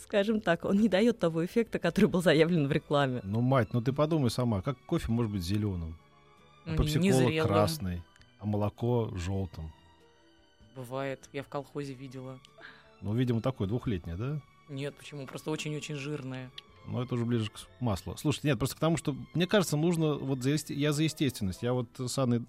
Скажем 0.02 0.42
так, 0.42 0.66
он 0.66 0.78
не 0.78 0.90
дает 0.90 1.20
того 1.20 1.46
эффекта, 1.46 1.80
который 1.80 2.10
был 2.10 2.22
заявлен 2.22 2.68
в 2.68 2.72
рекламе. 2.72 3.22
Ну, 3.24 3.42
мать, 3.42 3.70
ну 3.74 3.82
ты 3.82 3.94
подумай 3.94 4.30
сама, 4.30 4.62
как 4.62 4.78
кофе 4.86 5.12
может 5.12 5.32
быть 5.32 5.44
зеленым? 5.44 5.98
А 6.66 6.76
попсикола 6.76 7.30
красный, 7.46 8.02
а 8.40 8.46
молоко 8.46 9.12
желтым. 9.16 9.72
Бывает, 10.76 11.30
я 11.32 11.44
в 11.44 11.48
колхозе 11.48 11.94
видела. 11.94 12.40
Ну, 13.02 13.14
видимо, 13.14 13.42
такое 13.42 13.68
двухлетнее, 13.68 14.16
да? 14.16 14.42
Нет, 14.68 14.96
почему? 14.96 15.26
Просто 15.28 15.52
очень-очень 15.52 15.96
жирное. 15.96 16.52
Ну, 16.88 17.02
это 17.02 17.16
уже 17.16 17.26
ближе 17.26 17.50
к 17.50 17.60
маслу. 17.80 18.16
Слушайте, 18.18 18.50
нет, 18.50 18.58
просто 18.58 18.76
к 18.76 18.80
тому, 18.80 18.98
что, 18.98 19.16
мне 19.34 19.48
кажется, 19.48 19.78
нужно, 19.78 20.16
вот 20.16 20.44
за, 20.44 20.56
я 20.70 20.92
за 20.92 21.04
естественность. 21.04 21.64
Я 21.64 21.74
вот 21.74 21.88
с 21.98 22.18
Анной 22.18 22.44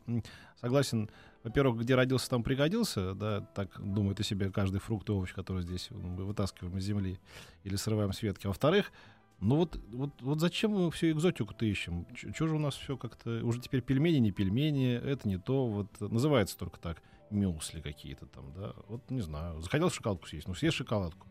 согласен 0.61 1.09
во-первых, 1.47 1.83
где 1.83 1.95
родился, 1.95 2.29
там 2.29 2.43
пригодился, 2.43 3.15
да, 3.15 3.41
так 3.41 3.81
думает 3.81 4.19
о 4.19 4.25
себе 4.25 4.51
каждый 4.51 4.81
фрукт 4.81 5.09
и 5.09 5.13
овощ, 5.13 5.33
который 5.33 5.63
здесь 5.63 5.91
мы 5.93 6.25
вытаскиваем 6.25 6.77
из 6.77 6.83
земли 6.83 7.21
или 7.63 7.77
срываем 7.77 8.13
с 8.13 8.21
ветки. 8.21 8.49
Во-вторых, 8.49 8.91
ну 9.39 9.55
вот, 9.55 9.79
вот, 9.93 10.11
вот 10.23 10.41
зачем 10.41 10.73
мы 10.73 10.91
всю 10.91 11.13
экзотику-то 11.13 11.65
ищем? 11.65 12.05
Чего 12.17 12.49
же 12.49 12.57
у 12.57 12.59
нас 12.59 12.75
все 12.75 12.97
как-то... 12.97 13.45
Уже 13.45 13.61
теперь 13.61 13.81
пельмени, 13.81 14.17
не 14.17 14.33
пельмени, 14.33 14.95
это 14.95 15.29
не 15.29 15.39
то. 15.39 15.69
Вот 15.69 16.01
называется 16.01 16.59
только 16.59 16.81
так. 16.81 17.01
Мюсли 17.31 17.81
какие-то 17.81 18.27
там, 18.27 18.53
да. 18.53 18.73
Вот 18.89 19.09
не 19.09 19.21
знаю. 19.21 19.61
Захотел 19.61 19.89
шоколадку 19.89 20.27
съесть, 20.27 20.49
ну 20.49 20.55
съешь 20.55 20.75
шоколадку. 20.75 21.29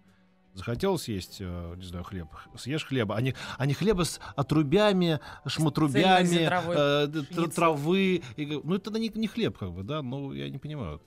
Захотел 0.56 0.98
съесть, 0.98 1.38
э, 1.42 1.74
не 1.76 1.84
знаю, 1.84 2.06
хлеб, 2.06 2.28
съешь 2.58 2.86
хлеба, 2.86 3.18
а 3.18 3.22
не, 3.22 3.36
а 3.58 3.66
не 3.66 3.74
хлеба 3.74 4.04
с 4.04 4.22
отрубями, 4.38 5.20
шмотрубями, 5.46 6.50
э, 6.50 7.48
травы. 7.50 8.24
И, 8.38 8.46
ну, 8.64 8.76
это 8.76 8.92
не, 8.92 9.10
не 9.10 9.28
хлеб, 9.28 9.58
как 9.58 9.74
бы, 9.74 9.84
да, 9.84 10.02
ну, 10.02 10.32
я 10.32 10.50
не 10.50 10.58
понимаю. 10.58 11.02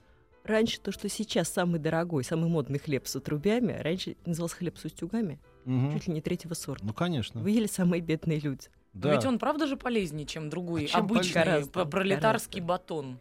Раньше 0.45 0.81
то, 0.81 0.93
что 0.93 1.09
сейчас 1.09 1.49
самый 1.49 1.81
дорогой, 1.81 2.25
самый 2.25 2.51
модный 2.51 2.79
хлеб 2.79 3.07
с 3.07 3.17
отрубями, 3.17 3.73
раньше 3.73 4.17
назывался 4.27 4.57
хлеб 4.57 4.77
с 4.77 4.85
устюгами, 4.85 5.41
угу. 5.65 5.93
чуть 5.95 6.09
ли 6.09 6.15
не 6.15 6.21
третьего 6.21 6.53
сорта. 6.53 6.85
Ну, 6.85 6.93
конечно. 6.93 7.41
Вы 7.41 7.51
ели 7.53 7.67
самые 7.67 8.03
бедные 8.03 8.41
люди. 8.41 8.69
Да. 8.93 9.09
Но 9.09 9.15
ведь 9.15 9.25
он 9.25 9.39
правда 9.39 9.67
же 9.67 9.77
полезнее, 9.77 10.27
чем 10.27 10.51
другой 10.51 10.85
а 10.85 10.89
чем 10.89 11.01
обычный 11.01 11.33
гораздо, 11.33 11.85
пролетарский 11.87 12.61
гораздо. 12.61 12.95
батон. 12.95 13.21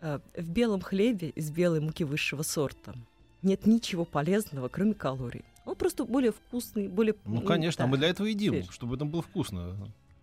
А, 0.00 0.20
в 0.36 0.48
белом 0.48 0.80
хлебе 0.80 1.30
из 1.30 1.50
белой 1.50 1.80
муки 1.80 2.04
высшего 2.04 2.42
сорта 2.42 2.94
нет 3.42 3.66
ничего 3.66 4.04
полезного, 4.04 4.68
кроме 4.68 4.94
калорий. 4.94 5.44
Он 5.64 5.76
просто 5.76 6.04
более 6.04 6.32
вкусный, 6.32 6.88
более... 6.88 7.14
Ну, 7.24 7.42
конечно, 7.42 7.84
да, 7.84 7.90
мы 7.90 7.98
для 7.98 8.08
этого 8.08 8.26
едим, 8.26 8.54
свежий. 8.54 8.72
чтобы 8.72 8.96
это 8.96 9.04
было 9.04 9.22
вкусно. 9.22 9.76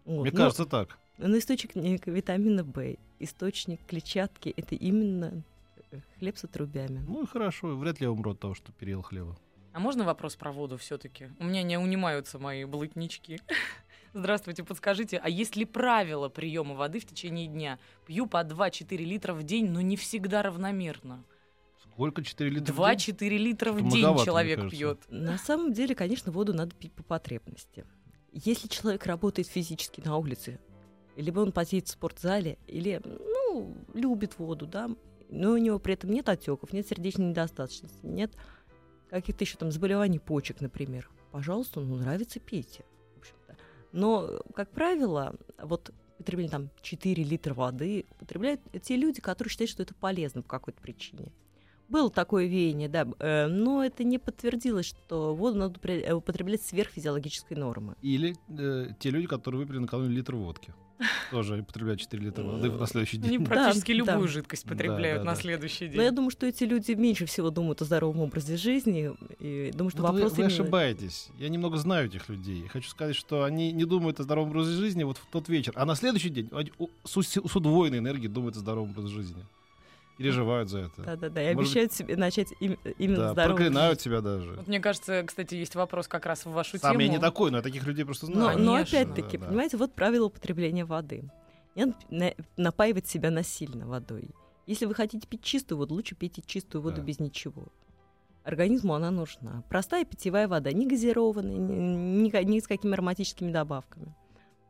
Вот. 0.05 0.21
Мне 0.21 0.31
но, 0.31 0.37
кажется, 0.37 0.65
так. 0.65 0.97
Но 1.17 1.37
источник 1.37 1.75
витамина 2.07 2.63
В, 2.63 2.97
источник 3.19 3.79
клетчатки— 3.85 4.53
это 4.57 4.75
именно 4.75 5.43
э, 5.91 5.99
хлеб 6.17 6.37
с 6.37 6.43
отрубями. 6.43 7.03
Ну 7.07 7.23
и 7.23 7.27
хорошо, 7.27 7.75
вряд 7.75 7.99
ли 7.99 8.05
я 8.05 8.11
умру 8.11 8.31
от 8.31 8.39
того, 8.39 8.55
что 8.55 8.71
переел 8.71 9.01
хлеба. 9.01 9.37
А 9.71 9.79
можно 9.79 10.03
вопрос 10.03 10.35
про 10.35 10.51
воду 10.51 10.77
все-таки? 10.77 11.29
У 11.37 11.43
меня 11.43 11.61
не 11.61 11.77
унимаются 11.77 12.39
мои 12.39 12.65
блатнички. 12.65 13.39
Здравствуйте, 14.13 14.63
подскажите, 14.63 15.17
а 15.17 15.29
есть 15.29 15.55
ли 15.57 15.65
правила 15.65 16.29
приема 16.29 16.75
воды 16.75 16.99
в 16.99 17.05
течение 17.05 17.47
дня? 17.47 17.77
Пью 18.05 18.27
по 18.27 18.41
2-4 18.43 18.95
литра 18.97 19.33
в 19.33 19.43
день, 19.43 19.69
но 19.69 19.81
не 19.81 19.97
всегда 19.97 20.41
равномерно. 20.41 21.23
Сколько? 21.95 22.23
4 22.23 22.49
литра 22.49 22.73
2-4 22.73 23.29
литра 23.37 23.71
в 23.71 23.89
день 23.89 24.03
человек 24.23 24.69
пьет. 24.69 24.99
На 25.09 25.37
самом 25.37 25.71
деле, 25.71 25.95
конечно, 25.95 26.29
воду 26.29 26.53
надо 26.53 26.75
пить 26.75 26.91
по 26.91 27.03
потребности. 27.03 27.85
Если 28.33 28.67
человек 28.67 29.05
работает 29.05 29.47
физически 29.47 30.01
на 30.01 30.17
улице, 30.17 30.59
либо 31.15 31.39
он 31.39 31.53
потеет 31.53 31.87
в 31.87 31.91
спортзале, 31.91 32.57
или, 32.67 33.01
ну, 33.05 33.73
любит 33.93 34.37
воду, 34.37 34.67
да, 34.67 34.89
но 35.29 35.51
у 35.51 35.57
него 35.57 35.79
при 35.79 35.93
этом 35.93 36.11
нет 36.11 36.27
отеков, 36.27 36.73
нет 36.73 36.85
сердечной 36.85 37.27
недостаточности, 37.27 38.05
нет 38.05 38.35
каких-то 39.09 39.45
еще 39.45 39.55
там 39.57 39.71
заболеваний 39.71 40.19
почек, 40.19 40.59
например. 40.59 41.09
Пожалуйста, 41.31 41.79
ну, 41.79 41.95
нравится, 41.95 42.41
пейте. 42.41 42.83
В 43.15 43.19
общем-то. 43.19 43.55
Но, 43.93 44.41
как 44.53 44.69
правило, 44.71 45.33
вот 45.57 45.93
потребление 46.17 46.51
там 46.51 46.69
4 46.81 47.23
литра 47.23 47.53
воды 47.53 48.05
употребляют 48.11 48.59
те 48.81 48.97
люди, 48.97 49.21
которые 49.21 49.49
считают, 49.49 49.71
что 49.71 49.83
это 49.83 49.95
полезно 49.95 50.41
по 50.41 50.49
какой-то 50.49 50.81
причине. 50.81 51.31
Было 51.87 52.09
такое 52.09 52.47
веяние, 52.47 52.89
да, 52.89 53.07
э, 53.19 53.47
но 53.47 53.83
это 53.83 54.03
не 54.03 54.17
подтвердилось, 54.17 54.87
что 54.87 55.35
воду 55.35 55.57
надо 55.57 55.79
э, 55.83 56.13
употреблять 56.13 56.63
сверх 56.63 56.89
физиологической 56.89 57.55
нормы. 57.55 57.95
Или 58.01 58.35
э, 58.49 58.89
те 58.99 59.11
люди, 59.11 59.27
которые 59.27 59.61
выпили 59.61 59.77
накануне 59.77 60.15
литр 60.15 60.35
водки. 60.35 60.73
Тоже 61.31 61.61
потребляют 61.63 61.99
4 61.99 62.23
литра 62.23 62.43
воды 62.43 62.71
на 62.71 62.87
следующий 62.87 63.17
день. 63.17 63.35
Они 63.35 63.45
практически 63.45 63.91
да, 63.91 63.97
любую 63.97 64.27
да. 64.27 64.33
жидкость 64.33 64.63
потребляют 64.63 65.19
да, 65.21 65.25
да, 65.25 65.31
на 65.31 65.35
следующий 65.35 65.87
день. 65.87 65.97
Но 65.97 66.03
я 66.03 66.11
думаю, 66.11 66.31
что 66.31 66.45
эти 66.47 66.63
люди 66.63 66.93
меньше 66.93 67.25
всего 67.25 67.49
думают 67.49 67.81
о 67.81 67.85
здоровом 67.85 68.21
образе 68.21 68.55
жизни. 68.57 69.11
И 69.39 69.71
думаю, 69.73 69.91
что 69.91 70.01
вот 70.01 70.13
вопрос 70.13 70.31
вы, 70.31 70.37
вы 70.37 70.43
именно... 70.43 70.63
ошибаетесь. 70.63 71.27
Я 71.37 71.49
немного 71.49 71.77
знаю 71.77 72.07
этих 72.07 72.29
людей. 72.29 72.67
Хочу 72.69 72.89
сказать, 72.89 73.15
что 73.15 73.43
они 73.43 73.71
не 73.73 73.85
думают 73.85 74.19
о 74.19 74.23
здоровом 74.23 74.51
образе 74.51 74.71
жизни 74.71 75.03
вот 75.03 75.17
в 75.17 75.25
тот 75.31 75.49
вечер. 75.49 75.73
А 75.75 75.85
на 75.85 75.95
следующий 75.95 76.29
день 76.29 76.49
с, 77.03 77.21
с 77.21 77.55
удвоенной 77.55 77.99
энергией 77.99 78.29
думают 78.29 78.55
о 78.55 78.59
здоровом 78.59 78.91
образе 78.91 79.09
жизни 79.09 79.45
переживают 80.17 80.69
за 80.69 80.79
это. 80.79 81.01
Да-да-да, 81.03 81.41
и 81.51 81.53
Может 81.53 81.71
обещают 81.71 81.93
себе 81.93 82.15
начать 82.15 82.53
им, 82.59 82.77
именно 82.97 83.17
да, 83.17 83.31
здоровым. 83.33 83.55
проклинают 83.57 84.01
себя 84.01 84.21
даже. 84.21 84.53
Вот 84.53 84.67
мне 84.67 84.79
кажется, 84.79 85.23
кстати, 85.23 85.55
есть 85.55 85.75
вопрос 85.75 86.07
как 86.07 86.25
раз 86.25 86.45
в 86.45 86.51
вашу 86.51 86.77
Сам 86.77 86.91
тему. 86.93 87.01
я 87.01 87.07
не 87.09 87.19
такой, 87.19 87.51
но 87.51 87.57
я 87.57 87.63
таких 87.63 87.85
людей 87.85 88.05
просто 88.05 88.27
знаю. 88.27 88.57
Но, 88.57 88.63
но 88.65 88.75
опять-таки, 88.75 89.37
да, 89.37 89.47
понимаете, 89.47 89.77
да. 89.77 89.83
вот 89.83 89.93
правило 89.93 90.25
употребления 90.25 90.85
воды. 90.85 91.29
Не 91.75 91.93
напаивать 92.57 93.07
себя 93.07 93.31
насильно 93.31 93.85
водой. 93.87 94.29
Если 94.67 94.85
вы 94.85 94.95
хотите 94.95 95.27
пить 95.27 95.43
чистую 95.43 95.77
воду, 95.77 95.93
лучше 95.95 96.15
пейте 96.15 96.41
чистую 96.45 96.81
воду 96.81 96.97
Да. 96.97 97.01
без 97.03 97.19
ничего. 97.19 97.67
Организму 98.43 98.93
она 98.93 99.11
нужна. 99.11 99.63
Простая 99.69 100.05
питьевая 100.05 100.47
вода, 100.47 100.71
не 100.71 100.87
газированная, 100.87 101.57
ни, 101.57 102.29
ни 102.29 102.43
ни 102.45 102.59
с 102.59 102.67
какими 102.67 102.93
ароматическими 102.93 103.51
добавками. 103.51 104.13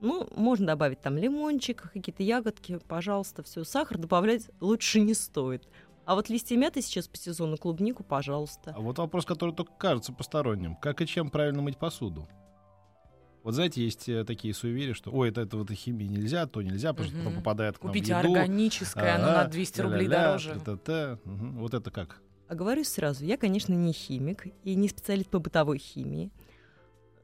Ну, 0.06 0.28
можно 0.36 0.68
добавить 0.68 1.02
там 1.02 1.18
лимончик, 1.18 1.90
какие-то 1.92 2.22
ягодки, 2.22 2.78
пожалуйста, 2.88 3.42
все. 3.42 3.64
Сахар 3.64 3.98
добавлять 3.98 4.52
лучше 4.62 5.00
не 5.00 5.16
стоит. 5.16 5.68
А 6.06 6.14
вот 6.14 6.30
листья 6.30 6.56
мяты 6.56 6.84
сейчас 6.84 7.08
по 7.08 7.18
сезону, 7.18 7.58
клубнику, 7.58 8.04
пожалуйста. 8.04 8.72
А 8.78 8.82
вот 8.82 9.00
вопрос, 9.00 9.26
который 9.26 9.56
только 9.56 9.74
кажется 9.74 10.14
посторонним. 10.14 10.76
Как 10.76 11.02
и 11.02 11.08
чем 11.08 11.32
правильно 11.32 11.64
мыть 11.64 11.80
посуду? 11.80 12.28
Вот 13.42 13.56
знаете, 13.56 13.84
есть 13.84 14.08
э, 14.08 14.24
такие 14.26 14.54
суеверия, 14.54 14.94
что 14.94 15.10
ой, 15.12 15.30
это, 15.30 15.42
это 15.42 15.58
вот 15.58 15.72
химии 15.72 16.06
нельзя, 16.06 16.46
то 16.46 16.62
нельзя, 16.62 16.94
потому 16.94 17.10
что 17.10 17.18
потом 17.18 17.34
попадает 17.38 17.80
к 17.80 17.84
нам 17.84 17.92
в 17.92 17.96
Купите 17.96 18.12
еду. 18.16 18.28
органическое, 18.34 19.16
оно 19.16 19.26
Ага, 19.30 19.44
на 19.46 19.50
200 19.50 19.82
рублей 19.82 20.08
дороже. 20.08 20.54
та-та-та. 20.60 21.18
Мгм. 21.26 21.58
Вот 21.58 21.74
это 21.74 21.90
как? 21.90 22.22
Оговорюсь 22.48 22.90
сразу, 22.90 23.26
я, 23.26 23.38
конечно, 23.38 23.74
не 23.74 23.92
химик 23.92 24.46
и 24.64 24.76
не 24.76 24.88
специалист 24.88 25.32
по 25.32 25.40
бытовой 25.40 25.80
химии, 25.80 26.32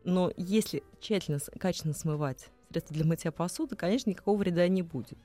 но 0.04 0.32
если 0.36 0.82
тщательно, 1.00 1.38
качественно 1.60 1.94
смывать 1.94 2.50
средства 2.72 2.94
для 2.96 3.06
мытья 3.06 3.32
посуды, 3.32 3.76
конечно, 3.76 4.10
никакого 4.10 4.38
вреда 4.38 4.68
не 4.68 4.82
будет. 4.82 5.18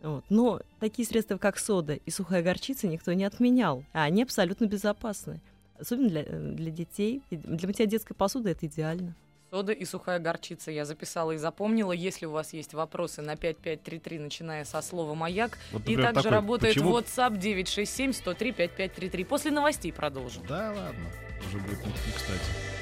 Вот. 0.00 0.24
Но 0.28 0.60
такие 0.78 1.06
средства, 1.06 1.38
как 1.38 1.58
сода 1.58 1.94
и 1.94 2.10
сухая 2.10 2.42
горчица, 2.42 2.86
никто 2.86 3.12
не 3.14 3.24
отменял, 3.24 3.82
а 3.92 4.04
они 4.04 4.22
абсолютно 4.22 4.66
безопасны. 4.66 5.40
Особенно 5.78 6.08
для, 6.08 6.22
э, 6.22 6.52
для 6.54 6.70
детей. 6.70 7.22
И 7.30 7.36
Для 7.36 7.66
мытья 7.68 7.86
детской 7.86 8.14
посуды 8.14 8.50
это 8.50 8.66
идеально. 8.66 9.14
Сода 9.50 9.72
и 9.72 9.84
сухая 9.84 10.18
горчица. 10.18 10.70
Я 10.70 10.84
записала 10.84 11.32
и 11.32 11.36
запомнила. 11.38 11.92
Если 11.92 12.26
у 12.26 12.30
вас 12.32 12.52
есть 12.52 12.74
вопросы 12.74 13.22
на 13.22 13.34
5533, 13.36 14.18
начиная 14.18 14.64
со 14.64 14.82
слова 14.82 15.14
«Маяк», 15.14 15.56
Вот, 15.72 15.78
и 15.86 15.96
например, 15.96 16.04
также 16.04 16.22
такой, 16.24 16.34
работает 16.36 16.74
почему- 16.74 16.98
WhatsApp 16.98 17.38
967 17.38 18.12
103 18.12 18.52
5533. 18.52 19.24
После 19.24 19.50
новостей 19.50 19.92
продолжим. 19.92 20.44
Да 20.46 20.72
ладно, 20.76 21.06
уже 21.48 21.58
будет 21.58 21.78
не 21.86 22.12
кстати. 22.14 22.77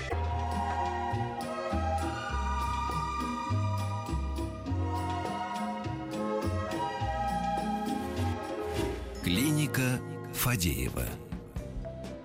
Клиника 9.26 9.98
Фадеева. 10.34 11.02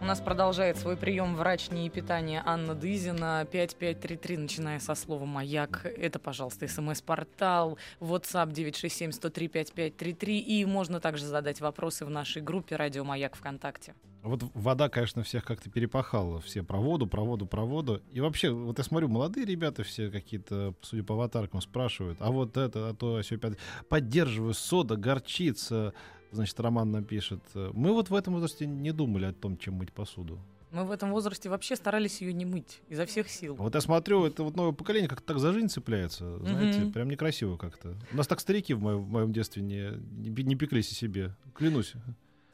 У 0.02 0.06
нас 0.06 0.22
продолжает 0.22 0.78
свой 0.78 0.96
прием 0.96 1.36
врач 1.36 1.72
НИИ 1.72 1.90
питания 1.90 2.44
Анна 2.46 2.76
Дызина. 2.76 3.48
5533, 3.52 4.38
начиная 4.38 4.80
со 4.80 4.94
слова 4.94 5.26
«Маяк». 5.26 5.84
Это, 5.84 6.20
пожалуйста, 6.20 6.68
смс-портал, 6.68 7.80
WhatsApp 8.02 8.54
967-103-5533. 8.54 10.38
И 10.42 10.64
можно 10.66 11.00
также 11.00 11.26
задать 11.26 11.60
вопросы 11.60 12.06
в 12.06 12.12
нашей 12.12 12.44
группе 12.44 12.76
«Радио 12.76 13.04
Маяк 13.04 13.36
ВКонтакте». 13.36 13.96
Вот 14.22 14.44
вода, 14.54 14.88
конечно, 14.88 15.24
всех 15.24 15.44
как-то 15.44 15.72
перепахала. 15.72 16.40
Все 16.42 16.62
про 16.62 16.78
воду, 16.78 17.08
про 17.08 17.24
воду, 17.24 17.48
про 17.48 17.66
воду. 17.66 18.04
И 18.12 18.22
вообще, 18.22 18.52
вот 18.52 18.78
я 18.78 18.84
смотрю, 18.84 19.08
молодые 19.08 19.48
ребята 19.48 19.82
все 19.82 20.12
какие-то, 20.12 20.76
судя 20.82 21.04
по 21.04 21.16
аватаркам, 21.16 21.62
спрашивают, 21.62 22.20
а 22.22 22.30
вот 22.30 22.58
это, 22.58 22.90
а 22.90 22.94
то, 22.94 23.20
все 23.24 23.38
пятое. 23.38 23.58
Поддерживаю, 23.90 24.54
сода, 24.54 24.98
горчица. 24.98 25.96
Значит, 26.32 26.60
Роман 26.60 26.92
напишет. 26.92 27.42
Мы 27.54 27.92
вот 27.92 28.10
в 28.10 28.16
этом 28.16 28.34
возрасте 28.34 28.66
не 28.66 28.92
думали 28.92 29.26
о 29.26 29.34
том, 29.34 29.58
чем 29.58 29.76
мыть 29.76 29.92
посуду. 29.92 30.40
Мы 30.72 30.86
в 30.86 30.92
этом 30.92 31.12
возрасте 31.12 31.50
вообще 31.50 31.76
старались 31.76 32.22
ее 32.22 32.32
не 32.32 32.46
мыть 32.46 32.82
изо 32.88 33.06
всех 33.06 33.30
сил. 33.30 33.56
Вот 33.56 33.76
я 33.76 33.82
смотрю, 33.82 34.26
это 34.26 34.44
вот 34.44 34.56
новое 34.56 34.72
поколение 34.72 35.10
как-то 35.10 35.26
так 35.28 35.40
за 35.40 35.52
жизнь 35.52 35.68
цепляется, 35.68 36.38
знаете, 36.40 36.80
Мгм. 36.84 36.92
прям 36.94 37.10
некрасиво 37.10 37.58
как-то. 37.58 37.98
У 38.14 38.16
нас 38.16 38.26
так 38.26 38.40
старики 38.40 38.74
в 38.74 38.82
моем, 38.82 39.02
в 39.02 39.10
моем 39.10 39.34
детстве 39.34 39.62
не, 39.62 39.92
не, 40.12 40.30
не 40.44 40.56
пеклись 40.56 40.90
о 40.90 40.96
себе, 40.96 41.36
клянусь. 41.54 41.94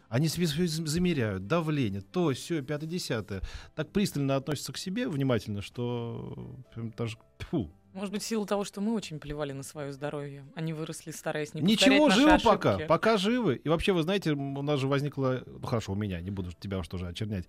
Они 0.10 0.30
себе 0.30 0.48
замеряют, 0.48 1.46
давление, 1.48 2.02
то, 2.02 2.32
все, 2.34 2.64
пятое, 2.64 2.90
десятое. 2.90 3.42
Так 3.76 3.90
пристально 3.92 4.38
относятся 4.38 4.74
к 4.74 4.78
себе 4.78 5.08
внимательно, 5.08 5.62
что 5.62 6.56
прям 6.74 6.90
даже 6.98 7.18
фу. 7.40 7.70
Может 7.98 8.12
быть, 8.12 8.22
в 8.22 8.26
силу 8.28 8.46
того, 8.46 8.64
что 8.64 8.80
мы 8.80 8.94
очень 8.94 9.20
плевали 9.20 9.54
на 9.54 9.64
свое 9.64 9.92
здоровье. 9.92 10.46
Они 10.54 10.72
выросли, 10.72 11.10
стараясь 11.10 11.56
не 11.56 11.62
Ничего, 11.62 12.06
повторять 12.06 12.14
живы 12.14 12.32
наши 12.32 12.46
пока, 12.46 12.70
ошибки. 12.76 12.88
пока 12.88 13.18
живы. 13.18 13.56
И 13.56 13.70
вообще, 13.70 13.92
вы 13.92 14.04
знаете, 14.04 14.34
у 14.34 14.62
нас 14.62 14.80
же 14.80 14.88
возникла, 14.88 15.42
ну 15.48 15.66
хорошо, 15.66 15.94
у 15.94 15.96
меня, 15.96 16.22
не 16.22 16.30
буду 16.30 16.52
тебя 16.60 16.78
уж 16.78 16.88
тоже 16.88 17.08
очернять, 17.08 17.46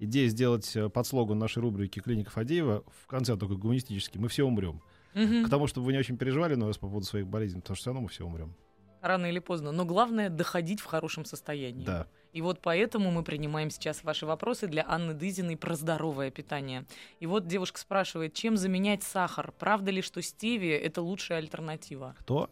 идея 0.00 0.28
сделать 0.28 0.74
э, 0.74 0.88
под 0.88 1.06
слоган 1.06 1.38
нашей 1.38 1.60
рубрики 1.60 2.00
«Клиника 2.00 2.32
Фадеева» 2.32 2.82
в 3.02 3.06
конце 3.06 3.36
только 3.36 3.54
гуманистический 3.54 4.18
«Мы 4.18 4.26
все 4.26 4.42
умрем». 4.44 4.82
Мгм. 5.14 5.44
К 5.44 5.50
тому, 5.50 5.68
чтобы 5.68 5.86
вы 5.86 5.92
не 5.92 5.98
очень 5.98 6.16
переживали 6.16 6.56
на 6.56 6.66
вас 6.66 6.78
по 6.78 6.88
поводу 6.88 7.06
своих 7.06 7.28
болезней, 7.28 7.60
потому 7.60 7.76
что 7.76 7.82
все 7.82 7.90
равно 7.90 8.00
мы 8.00 8.08
все 8.08 8.26
умрем. 8.26 8.56
Рано 9.02 9.26
или 9.26 9.38
поздно. 9.38 9.70
Но 9.70 9.84
главное 9.84 10.30
доходить 10.30 10.80
в 10.80 10.84
хорошем 10.86 11.24
состоянии. 11.24 11.84
Да. 11.84 12.08
И 12.32 12.40
вот 12.40 12.60
поэтому 12.60 13.10
мы 13.10 13.22
принимаем 13.22 13.70
сейчас 13.70 14.02
ваши 14.04 14.24
вопросы 14.24 14.66
для 14.66 14.84
Анны 14.88 15.12
Дызиной 15.12 15.56
про 15.58 15.74
здоровое 15.74 16.30
питание. 16.30 16.86
И 17.20 17.26
вот 17.26 17.46
девушка 17.46 17.78
спрашивает, 17.78 18.32
чем 18.32 18.56
заменять 18.56 19.02
сахар? 19.02 19.52
Правда 19.58 19.90
ли, 19.90 20.00
что 20.00 20.22
стевия– 20.22 20.78
это 20.78 21.02
лучшая 21.02 21.38
альтернатива? 21.38 22.16
Кто? 22.20 22.48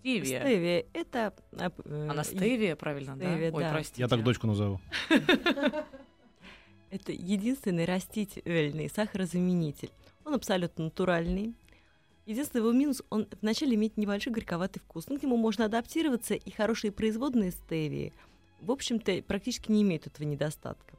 Стевия. 0.00 0.40
Стевия— 0.40 0.84
это... 0.94 1.32
э, 1.52 2.08
Она 2.08 2.24
стевия, 2.24 2.74
правильно, 2.74 3.14
стевия, 3.14 3.50
да? 3.52 3.56
Ой, 3.56 3.62
да. 3.64 3.70
простите. 3.72 4.02
Я 4.02 4.08
так 4.08 4.24
дочку 4.24 4.46
назову. 4.46 4.80
Это 6.90 7.12
единственный 7.12 7.84
растительный 7.84 8.90
сахарозаменитель. 8.90 9.92
Он 10.24 10.34
абсолютно 10.34 10.86
натуральный. 10.86 11.54
Единственный 12.26 12.62
его 12.62 12.72
минус, 12.72 13.02
он 13.10 13.28
вначале 13.40 13.76
имеет 13.76 13.96
небольшой 13.96 14.32
горьковатый 14.32 14.82
вкус. 14.82 15.08
Но 15.08 15.16
к 15.16 15.22
нему 15.22 15.36
можно 15.36 15.66
адаптироваться, 15.66 16.34
и 16.34 16.50
хорошие 16.50 16.90
производные 16.90 17.52
стевии, 17.52 18.12
в 18.60 18.70
общем-то, 18.70 19.22
практически 19.22 19.70
не 19.70 19.82
имеют 19.82 20.06
этого 20.06 20.26
недостатка. 20.26 20.96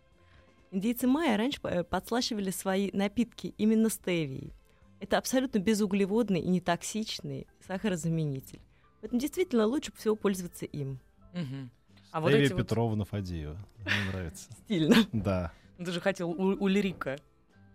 Индейцы 0.71 1.07
майя 1.07 1.37
раньше 1.37 1.59
э, 1.63 1.83
подслащивали 1.83 2.49
свои 2.49 2.91
напитки 2.93 3.53
именно 3.57 3.89
стевией. 3.89 4.53
Это 4.99 5.17
абсолютно 5.17 5.59
безуглеводный 5.59 6.39
и 6.39 6.47
нетоксичный 6.47 7.47
сахарозаменитель. 7.67 8.61
Поэтому 9.01 9.19
действительно 9.19 9.65
лучше 9.65 9.91
всего 9.93 10.15
пользоваться 10.15 10.65
им. 10.65 10.99
Мгм. 11.33 11.71
А 12.11 12.21
вот 12.21 12.31
Стевия 12.31 12.49
вот... 12.49 12.57
Петровна 12.57 13.05
Фадеева. 13.05 13.57
Мне 13.79 14.11
нравится. 14.11 14.51
Стильно. 14.65 14.95
Да. 15.11 15.51
Ты 15.77 15.91
же 15.91 15.99
хотел 15.99 16.29
у- 16.29 16.63
Ульрика. 16.63 17.17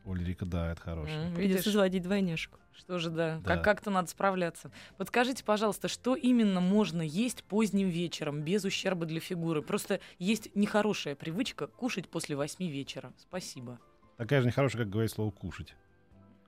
Ульрика, 0.06 0.46
да, 0.46 0.72
это 0.72 0.80
хорошая. 0.80 1.28
М, 1.28 1.34
Придется 1.34 1.58
Видишь, 1.64 1.72
заводить 1.72 2.02
двойняшку. 2.02 2.58
что 2.72 2.98
же, 2.98 3.10
да, 3.10 3.38
Да. 3.38 3.54
Как, 3.56 3.64
как-то 3.64 3.90
надо 3.90 4.08
справляться. 4.08 4.70
Подскажите, 4.96 5.42
пожалуйста, 5.44 5.88
что 5.88 6.14
именно 6.14 6.60
можно 6.60 7.02
есть 7.02 7.42
поздним 7.44 7.88
вечером, 7.88 8.42
без 8.42 8.64
ущерба 8.64 9.04
для 9.06 9.18
фигуры? 9.20 9.62
Просто 9.62 10.00
есть 10.18 10.54
нехорошая 10.54 11.16
привычка 11.16 11.66
кушать 11.66 12.08
после 12.08 12.36
восьми 12.36 12.70
вечера. 12.70 13.12
Спасибо. 13.18 13.78
Такая 14.16 14.40
же 14.40 14.46
нехорошая, 14.46 14.82
как 14.84 14.90
говорить 14.90 15.10
слово 15.10 15.30
«кушать». 15.30 15.74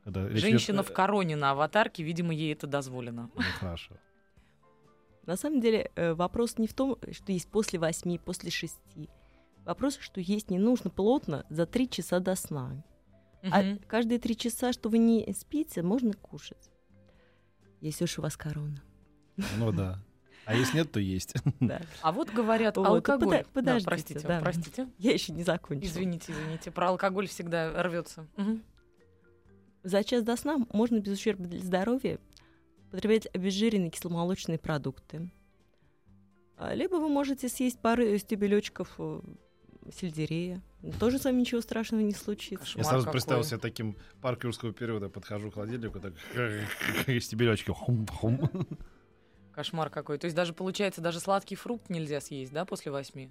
Когда 0.04 0.22
речь 0.28 0.38
идет- 0.38 0.42
Женщина 0.50 0.82
в 0.82 0.92
короне 0.92 1.36
на 1.36 1.50
аватарке, 1.50 2.02
видимо, 2.02 2.32
ей 2.32 2.52
это 2.54 2.66
дозволено. 2.66 3.30
Ну, 3.34 3.42
хорошо. 3.58 3.94
На 5.26 5.36
самом 5.36 5.60
деле 5.60 5.90
э, 5.96 6.14
вопрос 6.14 6.56
не 6.56 6.66
в 6.66 6.72
том, 6.72 6.96
что 7.12 7.32
есть 7.32 7.50
после 7.50 7.78
восьми, 7.78 8.18
после 8.18 8.50
шести. 8.50 9.10
Вопрос, 9.66 9.98
что 10.00 10.20
есть 10.22 10.50
не 10.50 10.58
нужно 10.58 10.88
плотно 10.88 11.44
за 11.50 11.66
три 11.66 11.90
часа 11.90 12.20
до 12.20 12.34
сна. 12.36 12.82
А 13.42 13.62
Мгм. 13.62 13.78
каждые 13.86 14.18
три 14.18 14.36
часа, 14.36 14.72
что 14.72 14.88
вы 14.88 14.98
не 14.98 15.32
спите, 15.32 15.82
можно 15.82 16.12
кушать. 16.12 16.70
Если 17.80 18.04
уж 18.04 18.18
у 18.18 18.22
вас 18.22 18.36
корона. 18.36 18.82
Ну 19.58 19.72
да. 19.72 20.02
А 20.44 20.54
если 20.54 20.78
нет, 20.78 20.90
то 20.90 20.98
есть. 20.98 21.34
Да. 21.60 21.80
А 22.02 22.10
вот 22.10 22.30
говорят, 22.30 22.76
Вот, 22.76 22.86
алкоголь. 22.86 23.38
Да, 23.38 23.44
подождите, 23.52 23.86
простите, 23.90 24.26
да. 24.26 24.40
простите. 24.40 24.88
Я 24.98 25.12
еще 25.12 25.32
не 25.32 25.44
закончила. 25.44 25.88
Извините, 25.88 26.32
извините. 26.32 26.70
Про 26.70 26.88
алкоголь 26.88 27.28
всегда 27.28 27.80
рвется. 27.82 28.26
Мгм. 28.36 28.62
За 29.84 30.02
час 30.02 30.22
до 30.24 30.36
сна 30.36 30.58
можно 30.72 30.98
без 30.98 31.12
ущерба 31.12 31.44
для 31.44 31.60
здоровья 31.60 32.18
потреблять 32.90 33.28
обезжиренные 33.32 33.90
кисломолочные 33.90 34.58
продукты. 34.58 35.30
А, 36.56 36.74
Либо 36.74 36.96
вы 36.96 37.08
можете 37.08 37.48
съесть 37.48 37.78
пару 37.80 38.16
стебелечков 38.18 38.94
э, 38.98 39.20
сельдерея. 39.92 40.62
Тоже 41.00 41.18
с 41.18 41.24
вами 41.24 41.40
ничего 41.40 41.60
страшного 41.60 42.02
не 42.02 42.12
случится. 42.12 42.64
Кошмар 42.64 42.84
Я 42.84 42.88
сразу 42.88 43.04
какой. 43.04 43.12
представил 43.12 43.44
себе 43.44 43.58
таким 43.58 43.96
парк 44.20 44.44
юрского 44.44 44.72
периода. 44.72 45.08
Подхожу 45.08 45.50
к 45.50 45.54
холодильнику, 45.54 46.00
так 46.00 46.14
стебелечки. 47.22 47.70
Хум-хум. 47.70 48.68
Кошмар 49.52 49.90
какой. 49.90 50.18
То 50.18 50.26
есть 50.26 50.36
даже, 50.36 50.52
получается, 50.52 51.00
даже 51.00 51.20
сладкий 51.20 51.56
фрукт 51.56 51.90
нельзя 51.90 52.20
съесть, 52.20 52.52
да, 52.52 52.64
после 52.64 52.92
восьми? 52.92 53.30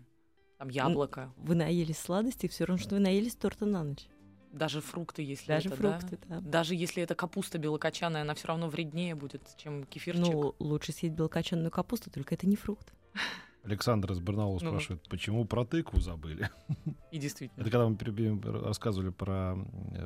Там 0.57 0.69
яблоко. 0.69 1.31
Вы 1.37 1.55
наелись 1.55 1.99
сладостей, 1.99 2.49
все 2.49 2.65
равно, 2.65 2.81
что 2.83 2.95
вы 2.95 3.01
наелись 3.01 3.35
торта 3.35 3.65
на 3.65 3.83
ночь. 3.83 4.07
Даже 4.51 4.81
фрукты, 4.81 5.21
если 5.21 5.47
Даже 5.47 5.69
это, 5.69 5.81
да? 5.81 5.99
фрукты, 5.99 6.19
да. 6.27 6.39
Даже 6.41 6.73
если 6.73 7.03
это 7.03 7.15
капуста 7.15 7.57
белокочанная, 7.59 8.21
она 8.23 8.33
все 8.33 8.47
равно 8.47 8.69
вреднее 8.69 9.13
будет, 9.13 9.43
чем 9.57 9.83
кефирчик. 9.83 10.23
Ну, 10.25 10.55
лучше 10.59 10.93
съесть 10.93 11.13
белокочанную 11.15 11.69
капусту, 11.69 12.09
только 12.09 12.33
это 12.35 12.47
не 12.47 12.55
фрукт. 12.55 12.91
Александр 13.67 14.13
из 14.13 14.19
Барнаула 14.19 14.59
ну, 14.61 14.69
спрашивает, 14.69 15.07
почему 15.09 15.43
про 15.45 15.65
тыкву 15.65 15.99
забыли? 15.99 16.49
И 17.11 17.19
действительно. 17.19 17.61
Это 17.61 17.69
когда 17.69 17.87
мы 17.87 18.41
рассказывали 18.63 19.09
про, 19.09 19.57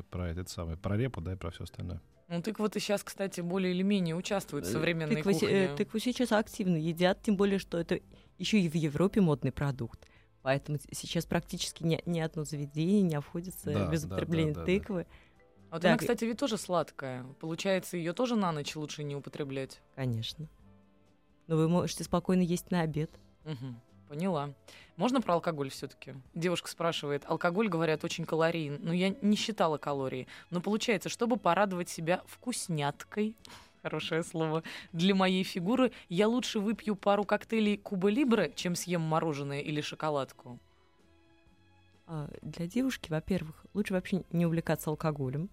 про 0.09 0.29
этот 0.29 0.49
самый, 0.49 0.77
про 0.77 0.97
репу, 0.97 1.21
да, 1.21 1.33
и 1.33 1.35
про 1.35 1.51
все 1.51 1.63
остальное. 1.63 2.01
Ну, 2.27 2.41
тыква-то 2.41 2.79
сейчас, 2.79 3.03
кстати, 3.03 3.41
более 3.41 3.73
или 3.73 3.83
менее 3.83 4.15
участвует 4.15 4.65
в 4.65 4.69
э, 4.69 4.71
современной 4.71 5.17
тыква, 5.17 5.31
кухне. 5.33 5.49
Э, 5.49 5.75
тыкву 5.75 5.99
сейчас 5.99 6.31
активно 6.31 6.77
едят, 6.77 7.21
тем 7.21 7.35
более, 7.35 7.59
что 7.59 7.77
это 7.77 7.99
еще 8.39 8.59
и 8.59 8.67
в 8.67 8.75
Европе 8.75 9.21
модный 9.21 9.51
продукт. 9.51 10.07
Поэтому 10.41 10.79
сейчас 10.91 11.25
практически 11.25 11.83
ни, 11.83 12.01
ни 12.05 12.19
одно 12.19 12.43
заведение 12.43 13.01
не 13.01 13.15
обходится 13.15 13.71
да, 13.71 13.91
без 13.91 14.03
да, 14.03 14.07
употребления 14.07 14.53
да, 14.53 14.61
да, 14.61 14.65
тыквы. 14.65 15.03
Да. 15.03 15.09
Вот 15.71 15.81
так. 15.83 15.89
она, 15.89 15.97
кстати, 15.97 16.25
ведь 16.25 16.39
тоже 16.39 16.57
сладкая. 16.57 17.23
Получается, 17.39 17.95
ее 17.95 18.13
тоже 18.13 18.35
на 18.35 18.51
ночь 18.51 18.75
лучше 18.75 19.03
не 19.03 19.15
употреблять. 19.15 19.81
Конечно. 19.95 20.49
Но 21.47 21.57
вы 21.57 21.69
можете 21.69 22.03
спокойно 22.03 22.41
есть 22.41 22.71
на 22.71 22.81
обед. 22.81 23.11
Угу. 23.45 23.75
Поняла. 24.09 24.53
Можно 24.97 25.21
про 25.21 25.35
алкоголь 25.35 25.69
все-таки? 25.69 26.15
Девушка 26.33 26.69
спрашивает. 26.69 27.23
Алкоголь, 27.25 27.69
говорят, 27.69 28.03
очень 28.03 28.25
калорийен. 28.25 28.77
Но 28.81 28.93
я 28.93 29.15
не 29.21 29.35
считала 29.35 29.77
калории. 29.77 30.27
Но 30.49 30.59
получается, 30.61 31.09
чтобы 31.09 31.37
порадовать 31.37 31.89
себя 31.89 32.21
вкусняткой, 32.27 33.35
хорошее 33.81 34.23
слово, 34.23 34.63
для 34.91 35.15
моей 35.15 35.43
фигуры, 35.43 35.91
я 36.09 36.27
лучше 36.27 36.59
выпью 36.59 36.95
пару 36.95 37.23
коктейлей 37.23 37.77
Куба 37.77 38.09
Либре, 38.09 38.51
чем 38.55 38.75
съем 38.75 39.01
мороженое 39.01 39.61
или 39.61 39.81
шоколадку. 39.81 40.59
А, 42.07 42.29
для 42.41 42.67
девушки, 42.67 43.09
во-первых, 43.09 43.65
лучше 43.73 43.93
вообще 43.93 44.23
не 44.31 44.45
увлекаться 44.45 44.89
алкоголем. 44.89 45.49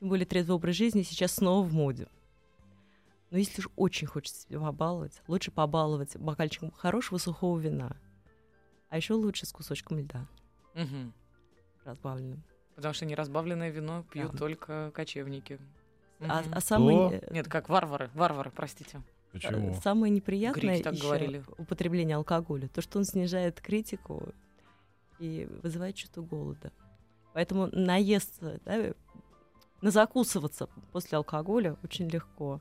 Тем 0.00 0.08
более 0.08 0.26
трезвый 0.26 0.56
образ 0.56 0.74
жизни 0.74 1.02
сейчас 1.02 1.34
снова 1.34 1.64
в 1.64 1.72
моде. 1.72 2.08
Но 3.30 3.38
если 3.38 3.60
уж 3.60 3.68
очень 3.76 4.06
хочется 4.06 4.42
себя 4.42 4.60
побаловать, 4.60 5.22
лучше 5.28 5.50
побаловать 5.50 6.16
бокальчиком 6.16 6.72
хорошего 6.72 7.18
сухого 7.18 7.58
вина. 7.58 7.96
А 8.88 8.96
еще 8.96 9.14
лучше 9.14 9.46
с 9.46 9.52
кусочком 9.52 9.98
льда. 9.98 10.26
Угу. 10.74 11.12
Разбавленным. 11.84 12.42
Потому 12.74 12.94
что 12.94 13.06
неразбавленное 13.06 13.70
вино 13.70 14.04
пьют 14.10 14.32
да. 14.32 14.38
только 14.38 14.90
кочевники. 14.92 15.60
А, 16.20 16.42
а 16.50 16.60
самое... 16.60 17.22
Нет, 17.30 17.48
как 17.48 17.68
варвары. 17.68 18.10
Варвары, 18.14 18.50
простите. 18.50 19.00
Почему? 19.32 19.74
Самое 19.80 20.12
неприятное 20.12 20.82
так 20.82 20.96
говорили. 20.96 21.44
употребление 21.56 22.16
алкоголя, 22.16 22.68
то, 22.68 22.82
что 22.82 22.98
он 22.98 23.04
снижает 23.04 23.60
критику 23.60 24.34
и 25.20 25.48
вызывает 25.62 25.94
чувство 25.94 26.22
голода. 26.22 26.72
Поэтому 27.32 27.68
наесться, 27.70 28.60
да, 28.64 28.92
закусываться 29.82 30.68
после 30.92 31.16
алкоголя 31.16 31.76
очень 31.84 32.08
легко. 32.08 32.60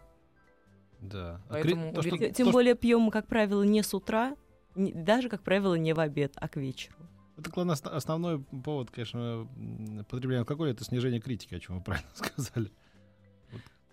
Да. 1.02 1.42
А 1.48 1.54
Поэтому, 1.54 1.90
а, 1.90 1.94
то, 1.94 2.02
что, 2.02 2.18
Тем 2.18 2.48
то, 2.48 2.52
более 2.52 2.76
пьем 2.76 3.02
мы, 3.02 3.12
как 3.12 3.28
правило, 3.28 3.64
не 3.64 3.84
с 3.84 3.94
утра, 3.94 4.36
не, 4.76 4.92
даже, 4.92 5.30
как 5.30 5.42
правило, 5.44 5.76
не 5.76 5.94
в 5.94 6.00
обед, 6.00 6.34
а 6.36 6.48
к 6.48 6.58
вечеру. 6.58 6.96
Это 7.38 7.50
главное, 7.52 7.76
основной 7.76 8.40
повод, 8.40 8.92
конечно, 8.92 9.48
потребления 10.10 10.42
алкоголя 10.42 10.72
это 10.72 10.84
снижение 10.84 11.22
критики, 11.22 11.56
о 11.56 11.60
чем 11.60 11.78
вы 11.78 11.84
правильно 11.84 12.10
сказали. 12.14 12.72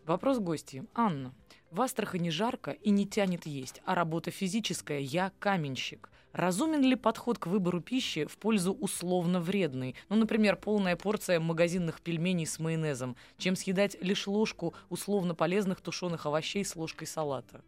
Вопрос 0.05 0.39
гости. 0.39 0.85
Анна, 0.95 1.33
в 1.71 1.81
Астрахани 1.81 2.31
жарко 2.31 2.73
и 2.73 2.91
не 2.91 3.07
тянет 3.07 3.47
есть, 3.47 3.83
а 3.85 3.95
работа 3.95 4.31
физическая, 4.31 5.01
я 5.01 5.33
каменщик. 5.39 6.11
Разумен 6.37 6.83
ли 6.83 6.97
подход 6.97 7.39
к 7.39 7.47
выбору 7.47 7.81
пищи 7.81 8.27
в 8.27 8.37
пользу 8.37 8.75
условно 8.75 9.41
вредной? 9.41 9.95
Ну, 10.11 10.17
например, 10.17 10.57
полная 10.57 10.95
порция 10.95 11.41
магазинных 11.41 12.03
пельменей 12.03 12.45
с 12.45 12.59
майонезом, 12.59 13.17
чем 13.39 13.57
съедать 13.57 13.97
лишь 14.03 14.27
ложку 14.27 14.75
условно 14.91 15.35
полезных 15.35 15.81
тушеных 15.81 16.27
овощей 16.27 16.63
с 16.63 16.77
ложкой 16.77 17.07
салата. 17.07 17.65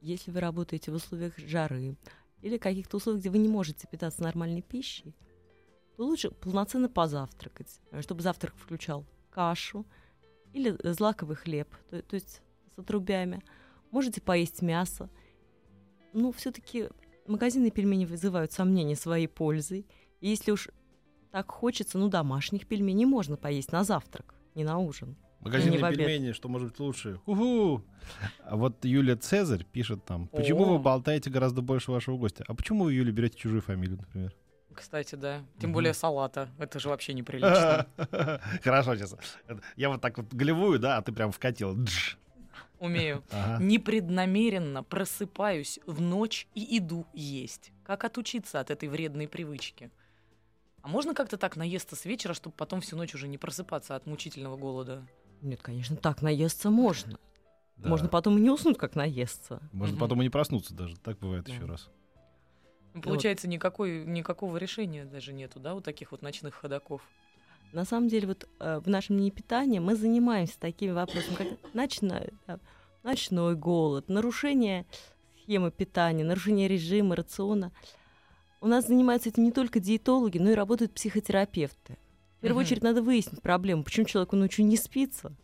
Если 0.00 0.32
вы 0.32 0.40
работаете 0.40 0.90
в 0.90 0.96
условиях 0.96 1.38
жары 1.38 1.96
или 2.42 2.58
каких-то 2.58 2.96
условиях, 2.96 3.20
где 3.20 3.30
вы 3.30 3.38
не 3.38 3.48
можете 3.48 3.86
питаться 3.86 4.24
нормальной 4.24 4.62
пищей, 4.62 5.14
то 5.96 6.04
лучше 6.04 6.32
полноценно 6.32 6.88
позавтракать, 6.88 7.80
чтобы 8.00 8.22
завтрак 8.22 8.56
включал 8.56 9.06
кашу, 9.30 9.86
или 10.52 10.76
злаковый 10.82 11.36
хлеб, 11.36 11.68
то, 11.90 12.02
то 12.02 12.14
есть 12.16 12.42
с 12.74 12.78
отрубями. 12.80 13.40
Можете 13.92 14.20
поесть 14.20 14.62
мясо. 14.62 15.08
Но 16.12 16.32
все-таки 16.32 16.88
магазинные 17.28 17.70
пельмени 17.70 18.04
вызывают 18.04 18.52
сомнения 18.52 18.96
своей 18.96 19.26
пользой. 19.26 19.86
И 20.20 20.28
если 20.28 20.50
уж 20.50 20.68
так 21.30 21.50
хочется, 21.50 21.98
ну, 21.98 22.08
домашних 22.08 22.66
пельменей 22.66 23.04
можно 23.06 23.36
поесть 23.36 23.72
на 23.72 23.84
завтрак, 23.84 24.34
не 24.54 24.64
на 24.64 24.78
ужин. 24.78 25.16
Магазинные 25.40 25.78
пельмени, 25.78 26.32
что 26.32 26.48
может 26.48 26.70
быть 26.70 26.80
лучше? 26.80 27.20
Уху! 27.26 27.84
А 28.44 28.56
вот 28.56 28.84
Юлия 28.84 29.16
Цезарь 29.16 29.64
пишет 29.64 30.04
там, 30.04 30.28
почему 30.28 30.64
О. 30.64 30.72
вы 30.72 30.78
болтаете 30.78 31.30
гораздо 31.30 31.62
больше 31.62 31.92
вашего 31.92 32.16
гостя? 32.16 32.44
А 32.48 32.54
почему 32.54 32.84
вы, 32.84 32.94
Юля, 32.94 33.12
берете 33.12 33.38
чужую 33.38 33.62
фамилию, 33.62 33.98
например? 33.98 34.34
Кстати, 34.74 35.14
да. 35.14 35.42
Тем 35.58 35.72
более 35.72 35.94
салата. 35.94 36.48
Это 36.58 36.78
же 36.78 36.88
вообще 36.88 37.14
неприлично. 37.14 37.86
Хорошо, 38.62 38.96
сейчас. 38.96 39.16
Я 39.76 39.88
вот 39.88 40.00
так 40.00 40.18
вот 40.18 40.32
голевую, 40.32 40.78
да, 40.78 40.98
а 40.98 41.02
ты 41.02 41.12
прям 41.12 41.32
вкатил. 41.32 41.76
Умею. 42.78 43.22
Ага. 43.30 43.62
Непреднамеренно 43.62 44.82
просыпаюсь 44.82 45.80
в 45.86 46.00
ночь 46.00 46.46
и 46.54 46.78
иду 46.78 47.06
есть. 47.12 47.72
Как 47.84 48.04
отучиться 48.04 48.60
от 48.60 48.70
этой 48.70 48.88
вредной 48.88 49.28
привычки? 49.28 49.90
А 50.82 50.88
можно 50.88 51.14
как-то 51.14 51.36
так 51.36 51.56
наесться 51.56 51.96
с 51.96 52.04
вечера, 52.04 52.34
чтобы 52.34 52.54
потом 52.56 52.80
всю 52.80 52.96
ночь 52.96 53.14
уже 53.14 53.28
не 53.28 53.38
просыпаться 53.38 53.96
от 53.96 54.06
мучительного 54.06 54.56
голода? 54.56 55.06
Нет, 55.42 55.60
конечно, 55.62 55.96
так 55.96 56.22
наесться 56.22 56.70
можно. 56.70 57.18
Да. 57.76 57.88
Можно 57.88 58.08
потом 58.08 58.38
и 58.38 58.40
не 58.40 58.50
уснуть, 58.50 58.78
как 58.78 58.94
наесться. 58.94 59.60
Можно 59.72 59.96
угу. 59.96 60.00
потом 60.00 60.20
и 60.22 60.24
не 60.24 60.30
проснуться 60.30 60.74
даже. 60.74 60.96
Так 60.96 61.18
бывает 61.18 61.44
да. 61.44 61.52
еще 61.52 61.64
раз. 61.64 61.90
Ну, 62.94 63.02
получается, 63.02 63.46
вот. 63.46 63.52
никакой, 63.52 64.04
никакого 64.06 64.56
решения 64.56 65.04
даже 65.04 65.32
нету, 65.34 65.60
да, 65.60 65.74
у 65.74 65.80
таких 65.80 66.12
вот 66.12 66.22
ночных 66.22 66.54
ходаков. 66.54 67.02
На 67.76 67.84
самом 67.84 68.08
деле, 68.08 68.28
вот 68.28 68.48
э, 68.58 68.80
в 68.82 68.88
нашем 68.88 69.18
НИИ 69.18 69.28
питания 69.28 69.80
мы 69.80 69.96
занимаемся 69.96 70.58
такими 70.58 70.92
вопросами, 70.92 71.34
как 71.34 71.74
ночной, 71.74 72.30
да, 72.46 72.58
ночной 73.02 73.54
голод, 73.54 74.08
нарушение 74.08 74.86
схемы 75.42 75.70
питания, 75.70 76.24
нарушение 76.24 76.68
режима, 76.68 77.16
рациона. 77.16 77.72
У 78.62 78.66
нас 78.66 78.86
занимаются 78.86 79.28
этим 79.28 79.44
не 79.44 79.52
только 79.52 79.78
диетологи, 79.78 80.38
но 80.38 80.52
и 80.52 80.54
работают 80.54 80.94
психотерапевты. 80.94 81.98
В 82.38 82.40
первую 82.40 82.62
mm-hmm. 82.62 82.66
очередь 82.66 82.82
надо 82.82 83.02
выяснить 83.02 83.42
проблему, 83.42 83.84
почему 83.84 84.06
человеку 84.06 84.36
ночью 84.36 84.64
не 84.64 84.78
спится. 84.78 85.36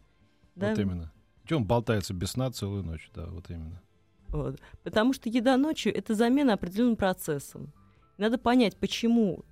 Да? 0.55 0.71
Вот 0.71 0.79
именно. 0.79 1.13
Он 1.51 1.67
болтается 1.67 2.15
без 2.15 2.31
сна 2.31 2.51
целую 2.51 2.83
ночь, 2.83 3.11
да, 3.15 3.27
вот 3.27 3.51
именно. 3.51 3.83
Вот. 4.29 4.59
Потому 4.85 5.13
что 5.13 5.29
еда 5.29 5.59
ночью— 5.59 5.95
это 5.95 6.15
замена 6.15 6.55
определенным 6.55 6.97
процессом. 6.97 7.75
Надо 8.17 8.39
понять, 8.39 8.79
почему, 8.79 9.45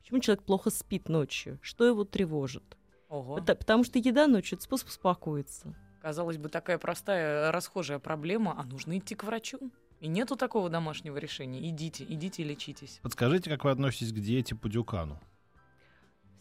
почему 0.00 0.20
человек 0.20 0.44
плохо 0.44 0.70
спит 0.70 1.08
ночью, 1.08 1.58
что 1.62 1.84
его 1.84 2.04
тревожит. 2.04 2.76
Ого. 3.08 3.38
Это, 3.38 3.54
потому 3.54 3.84
что 3.84 3.98
еда 3.98 4.26
ночью— 4.26 4.56
это 4.58 4.64
способ 4.64 4.88
успокоиться. 4.88 5.74
Казалось 6.00 6.38
бы, 6.38 6.48
такая 6.48 6.78
простая, 6.78 7.52
расхожая 7.52 7.98
проблема, 7.98 8.54
а 8.58 8.64
нужно 8.64 8.98
идти 8.98 9.14
к 9.14 9.24
врачу. 9.24 9.58
И 10.00 10.08
нету 10.08 10.36
такого 10.36 10.70
домашнего 10.70 11.18
решения. 11.18 11.68
Идите, 11.68 12.04
идите 12.04 12.42
и 12.42 12.46
лечитесь. 12.46 13.00
Подскажите, 13.02 13.50
как 13.50 13.64
вы 13.64 13.70
относитесь 13.70 14.12
к 14.12 14.18
диете 14.18 14.54
по 14.54 14.68
Дюкану? 14.68 15.20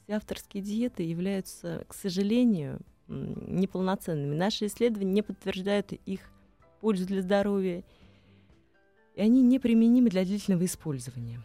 Все 0.03 0.13
авторские 0.13 0.63
диеты 0.63 1.03
являются, 1.03 1.85
к 1.89 1.93
сожалению, 1.93 2.79
неполноценными. 3.07 4.33
Наши 4.33 4.67
исследования 4.67 5.11
не 5.11 5.21
подтверждают 5.23 5.91
их 5.91 6.21
пользу 6.79 7.05
для 7.05 7.21
здоровья, 7.21 7.83
и 9.15 9.21
они 9.21 9.41
неприменимы 9.41 10.09
для 10.09 10.23
длительного 10.23 10.63
использования. 10.63 11.41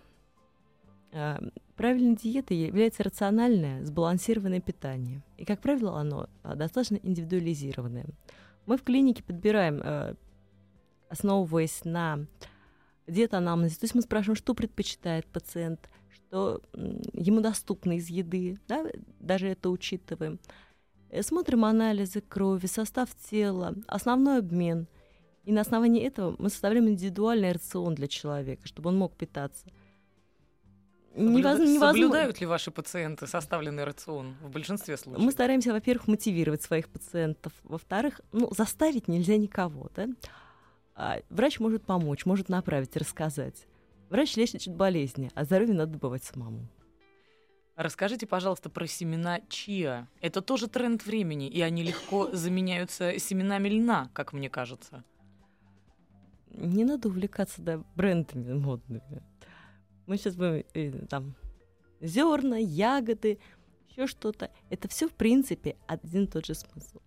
Правильной 1.76 2.16
диетой 2.16 2.56
является 2.56 3.02
рациональное, 3.02 3.84
сбалансированное 3.84 4.60
питание. 4.60 5.22
И, 5.36 5.44
как 5.44 5.60
правило, 5.60 5.98
оно 5.98 6.28
а, 6.42 6.54
достаточно 6.54 6.96
индивидуализированное. 7.02 8.06
Мы 8.66 8.76
в 8.76 8.82
клинике 8.82 9.22
подбираем, 9.22 9.80
а, 9.82 10.14
основываясь 11.08 11.84
на 11.84 12.26
диетанамнезе, 13.06 13.76
то 13.76 13.84
есть 13.84 13.94
мы 13.94 14.02
спрашиваем, 14.02 14.36
что 14.36 14.54
предпочитает 14.54 15.26
пациент, 15.26 15.90
что 16.10 16.62
ему 17.12 17.40
доступно 17.40 17.96
из 17.96 18.08
еды, 18.08 18.58
да, 18.68 18.86
даже 19.20 19.48
это 19.48 19.68
учитываем. 19.68 20.38
Э, 21.10 21.22
смотрим 21.22 21.64
анализы 21.64 22.20
крови, 22.20 22.66
состав 22.66 23.10
тела, 23.28 23.74
основной 23.88 24.38
обмен– 24.38 24.86
и 25.44 25.52
на 25.52 25.60
основании 25.60 26.02
этого 26.02 26.34
мы 26.38 26.48
составляем 26.48 26.88
индивидуальный 26.88 27.52
рацион 27.52 27.94
для 27.94 28.08
человека, 28.08 28.66
чтобы 28.66 28.88
он 28.88 28.96
мог 28.96 29.14
питаться. 29.14 29.66
Невоз... 31.16 31.60
Невозможно... 31.60 31.88
Соблюдают 31.88 32.40
ли 32.40 32.46
ваши 32.46 32.70
пациенты 32.70 33.26
составленный 33.26 33.84
рацион 33.84 34.36
в 34.42 34.50
большинстве 34.50 34.96
случаев? 34.96 35.24
Мы 35.24 35.30
стараемся, 35.30 35.72
во-первых, 35.72 36.08
мотивировать 36.08 36.62
своих 36.62 36.88
пациентов, 36.88 37.52
во-вторых, 37.62 38.20
ну, 38.32 38.52
заставить 38.52 39.06
нельзя 39.06 39.36
никого, 39.36 39.90
да? 39.94 40.08
А 40.96 41.20
врач 41.30 41.60
может 41.60 41.84
помочь, 41.84 42.26
может 42.26 42.48
направить, 42.48 42.96
рассказать. 42.96 43.66
Врач 44.10 44.36
лечит 44.36 44.74
болезни, 44.74 45.30
а 45.34 45.44
здоровье 45.44 45.74
надо 45.74 45.92
добывать 45.92 46.24
самому. 46.24 46.68
Расскажите, 47.76 48.26
пожалуйста, 48.26 48.70
про 48.70 48.86
семена 48.86 49.40
чиа. 49.48 50.06
Это 50.20 50.42
тоже 50.42 50.68
тренд 50.68 51.04
времени, 51.04 51.48
и 51.48 51.60
они 51.60 51.82
легко 51.82 52.30
заменяются 52.32 53.18
семенами 53.18 53.68
льна, 53.68 54.10
как 54.12 54.32
мне 54.32 54.48
кажется. 54.48 55.04
не 56.50 56.84
надо 56.84 57.08
увлекаться 57.08 57.62
да, 57.62 57.82
брендами 57.96 58.52
модными. 58.52 59.22
Мы 60.06 60.16
сейчас 60.16 60.36
будем 60.36 60.64
э, 60.74 60.90
там 61.08 61.34
зерна, 62.00 62.56
ягоды, 62.56 63.38
еще 63.88 64.06
что-то. 64.06 64.50
Это 64.70 64.88
все, 64.88 65.08
в 65.08 65.12
принципе, 65.12 65.76
один 65.86 66.24
и 66.24 66.26
тот 66.26 66.46
же 66.46 66.54
смысл. 66.54 66.98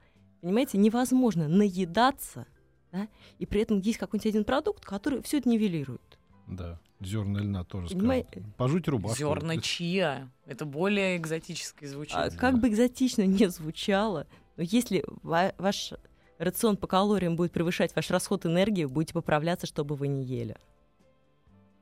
Понимаете, 0.42 0.78
невозможно 0.78 1.48
наедаться, 1.48 2.46
да, 2.92 3.08
и 3.40 3.46
при 3.46 3.62
этом 3.62 3.80
есть 3.80 3.98
какой-нибудь 3.98 4.28
один 4.28 4.44
продукт, 4.44 4.86
который 4.86 5.22
все 5.22 5.40
это 5.40 5.50
нивелирует. 5.50 6.18
Да, 6.48 6.80
зерна 7.02 7.40
льна 7.40 7.64
тоже 7.64 7.90
Понимаете? 7.90 8.30
скажут. 8.32 8.56
Пожуть 8.56 8.88
рубашку. 8.88 9.18
Зерна 9.18 9.58
чья? 9.58 10.30
Это 10.46 10.66
более 10.66 11.18
экзотически 11.18 11.86
звучит. 11.86 12.16
А, 12.16 12.30
как 12.30 12.60
бы 12.60 12.70
экзотично 12.70 13.24
не 13.26 13.50
звучало, 13.50 14.28
но 14.56 14.64
если 14.64 15.04
ва- 15.24 15.54
ваш 15.58 15.94
рацион 16.38 16.78
по 16.78 16.88
калориям 16.88 17.36
будет 17.36 17.52
превышать 17.52 17.96
ваш 17.96 18.10
расход 18.12 18.46
энергии, 18.46 18.86
будете 18.86 19.14
поправляться, 19.14 19.68
чтобы 19.68 19.96
вы 19.96 20.08
не 20.08 20.24
ели. 20.24 20.56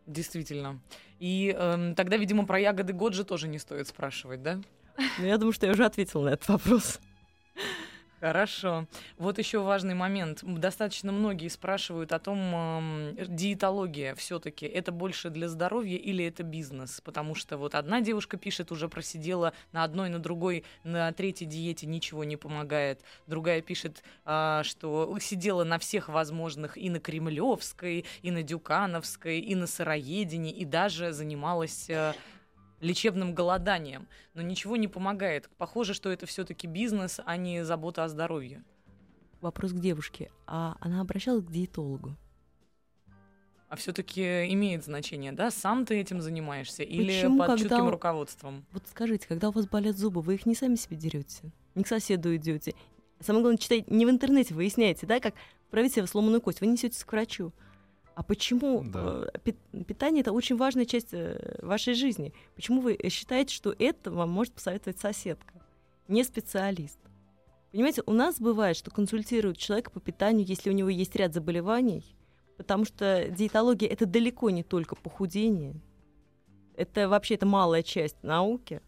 Действительно. 0.06 0.80
И 1.20 1.56
э, 1.58 1.94
тогда, 1.96 2.18
видимо, 2.18 2.46
про 2.46 2.60
ягоды 2.60 2.94
Годжи 2.94 3.24
тоже 3.24 3.48
не 3.48 3.60
стоит 3.60 3.88
спрашивать, 3.88 4.44
да? 4.44 4.62
Ну, 5.20 5.26
я 5.26 5.38
думаю, 5.38 5.54
что 5.54 5.66
я 5.66 5.72
уже 5.74 5.86
ответила 5.86 6.24
на 6.24 6.30
этот 6.30 6.48
вопрос. 6.48 7.00
Хорошо. 8.22 8.88
Вот 9.18 9.38
еще 9.40 9.60
важный 9.60 9.94
момент. 9.94 10.40
Достаточно 10.44 11.12
многие 11.12 11.50
спрашивают 11.50 12.14
о 12.14 12.20
том, 12.20 12.38
э, 13.18 13.26
диетология 13.28 14.16
все-таки 14.16 14.66
это 14.66 14.92
больше 14.92 15.30
для 15.30 15.50
здоровья 15.50 15.98
или 15.98 16.26
это 16.26 16.44
бизнес? 16.44 17.02
Потому 17.02 17.36
что 17.36 17.58
вот 17.58 17.76
одна 17.76 18.02
девушка 18.02 18.38
пишет, 18.38 18.72
уже 18.72 18.88
просидела 18.88 19.54
на 19.74 19.84
одной, 19.84 20.10
на 20.10 20.20
другой, 20.20 20.64
на 20.84 21.12
третьей 21.12 21.48
диете 21.48 21.88
ничего 21.88 22.24
не 22.24 22.38
помогает. 22.38 23.02
Другая 23.28 23.62
пишет, 23.62 24.02
э, 24.26 24.62
что 24.64 25.18
сидела 25.20 25.66
на 25.66 25.78
всех 25.78 26.08
возможных 26.08 26.78
и 26.78 26.90
на 26.90 27.00
Кремлевской, 27.00 28.06
и 28.22 28.32
на 28.32 28.44
Дюкановской, 28.44 29.40
и 29.40 29.56
на 29.56 29.68
сыроедении, 29.68 30.54
и 30.54 30.64
даже 30.64 31.12
занималась 31.12 31.90
э, 31.90 32.14
лечебным 32.86 33.34
голоданием, 33.34 34.08
но 34.34 34.42
ничего 34.42 34.78
не 34.78 34.88
помогает. 34.88 35.50
Похоже, 35.58 35.94
что 35.94 36.10
это 36.10 36.26
все-таки 36.26 36.68
бизнес, 36.68 37.20
а 37.26 37.38
не 37.38 37.66
забота 37.66 38.04
о 38.04 38.08
здоровье. 38.08 38.64
Вопрос 39.42 39.74
к 39.74 39.80
девушке. 39.80 40.32
А 40.48 40.78
она 40.80 41.02
обращалась 41.02 41.44
к 41.44 41.52
диетологу? 41.52 42.16
А 43.68 43.76
все-таки 43.76 44.22
имеет 44.54 44.86
значение, 44.86 45.32
да? 45.32 45.52
Сам 45.52 45.86
ты 45.86 46.00
этим 46.00 46.22
занимаешься 46.22 46.84
или 46.84 47.08
Почему, 47.08 47.40
под 47.40 47.48
когда... 47.48 47.64
чутким 47.64 47.90
руководством? 47.90 48.66
Вот 48.72 48.84
скажите, 48.90 49.28
когда 49.28 49.50
у 49.50 49.52
вас 49.52 49.68
болят 49.68 49.98
зубы, 49.98 50.22
вы 50.22 50.36
их 50.36 50.46
не 50.46 50.56
сами 50.56 50.76
себе 50.76 50.96
дерете, 50.96 51.52
не 51.74 51.84
к 51.84 51.88
соседу 51.88 52.36
идете. 52.36 52.76
Самое 53.20 53.42
главное, 53.42 53.58
читайте 53.58 53.86
не 53.90 54.06
в 54.06 54.10
интернете, 54.10 54.54
выясняете, 54.54 55.08
да, 55.08 55.20
как 55.20 55.34
править 55.72 55.94
себе 55.94 56.06
сломанную 56.06 56.42
кость. 56.42 56.62
Вы 56.62 56.68
несетесь 56.68 57.04
к 57.04 57.12
врачу. 57.12 57.52
А 58.16 58.24
почему 58.24 58.82
да. 58.86 59.28
Э, 59.34 59.52
питание 59.84 60.22
это 60.22 60.32
очень 60.32 60.56
важная 60.56 60.86
часть 60.86 61.10
э, 61.12 61.60
вашей 61.62 61.94
жизни? 61.94 62.34
Почему 62.56 62.80
вы 62.80 62.98
считаете, 63.10 63.54
что 63.54 63.76
это 63.78 64.10
вам 64.10 64.30
может 64.30 64.54
посоветовать 64.54 65.00
соседка, 65.00 65.54
не 66.08 66.24
специалист? 66.24 66.98
Понимаете, 67.72 68.04
у 68.06 68.14
нас 68.14 68.40
бывает, 68.40 68.78
что 68.78 68.90
консультируют 68.90 69.58
человека 69.58 69.92
по 69.92 70.00
питанию, 70.00 70.48
если 70.48 70.70
у 70.70 70.74
него 70.74 70.88
есть 70.88 71.14
ряд 71.18 71.34
заболеваний, 71.34 72.16
потому 72.56 72.86
что 72.86 73.28
диетология 73.30 73.90
это 73.90 74.06
далеко 74.06 74.50
не 74.50 74.64
только 74.64 74.96
похудение, 74.96 75.76
это 76.78 77.10
вообще 77.10 77.36
это 77.36 77.46
малая 77.46 77.84
часть 77.84 78.24
науки. 78.24 78.82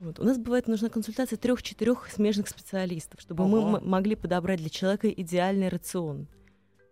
Вот. 0.00 0.18
У 0.18 0.24
нас 0.24 0.38
бывает 0.38 0.66
нужна 0.66 0.88
консультация 0.88 1.36
трех-четырех 1.36 2.08
смежных 2.10 2.48
специалистов, 2.48 3.20
чтобы 3.20 3.44
Ого. 3.44 3.60
мы 3.60 3.80
могли 3.80 4.16
подобрать 4.16 4.58
для 4.58 4.70
человека 4.70 5.08
идеальный 5.08 5.68
рацион. 5.68 6.26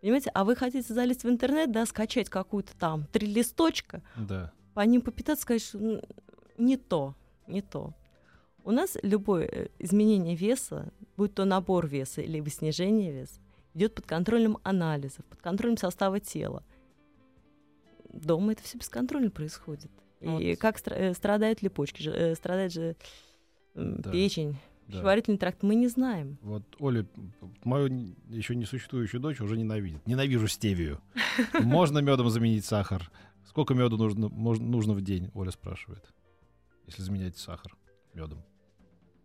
Понимаете, 0.00 0.30
а 0.32 0.44
вы 0.44 0.56
хотите 0.56 0.92
залезть 0.92 1.24
в 1.24 1.28
интернет, 1.28 1.70
да, 1.72 1.84
скачать 1.84 2.30
какую-то 2.30 2.76
там 2.78 3.04
три 3.12 3.26
листочка, 3.26 4.02
да. 4.16 4.52
по 4.74 4.80
ним 4.80 5.02
попитаться, 5.02 5.42
сказать, 5.42 5.62
что 5.62 6.02
не 6.56 6.76
то, 6.76 7.14
не 7.46 7.60
то. 7.60 7.94
У 8.64 8.70
нас 8.70 8.96
любое 9.02 9.46
э, 9.46 9.68
изменение 9.78 10.36
веса, 10.36 10.92
будь 11.16 11.34
то 11.34 11.44
набор 11.44 11.86
веса 11.86 12.20
или 12.22 12.46
снижение 12.48 13.12
веса, 13.12 13.40
идет 13.74 13.94
под 13.94 14.06
контролем 14.06 14.58
анализов, 14.62 15.24
под 15.26 15.40
контролем 15.40 15.76
состава 15.76 16.20
тела. 16.20 16.64
Дома 18.12 18.52
это 18.52 18.62
все 18.62 18.78
бесконтрольно 18.78 19.30
происходит. 19.30 19.90
Вот. 20.20 20.40
И 20.40 20.56
как 20.56 20.80
э, 20.86 21.14
страдают 21.14 21.62
ли 21.62 21.68
почки, 21.68 22.08
э, 22.08 22.34
страдает 22.34 22.72
же 22.72 22.96
да. 23.74 24.10
печень, 24.10 24.56
да. 24.90 24.98
Пищеварительный 24.98 25.38
тракт 25.38 25.62
мы 25.62 25.74
не 25.74 25.88
знаем. 25.88 26.38
Вот 26.42 26.64
Оля, 26.78 27.06
мою 27.64 28.14
еще 28.28 28.56
не 28.56 28.64
существующую 28.64 29.20
дочь 29.20 29.40
уже 29.40 29.56
ненавидит. 29.56 30.06
Ненавижу 30.06 30.48
стевию. 30.48 31.00
Можно 31.60 31.98
медом 32.00 32.28
заменить 32.30 32.64
сахар? 32.64 33.10
Сколько 33.46 33.74
меду 33.74 33.96
нужно, 33.96 34.28
нужно 34.28 34.92
в 34.92 35.00
день, 35.02 35.30
Оля 35.34 35.50
спрашивает, 35.50 36.04
если 36.86 37.02
заменять 37.02 37.36
сахар 37.36 37.74
медом? 38.14 38.44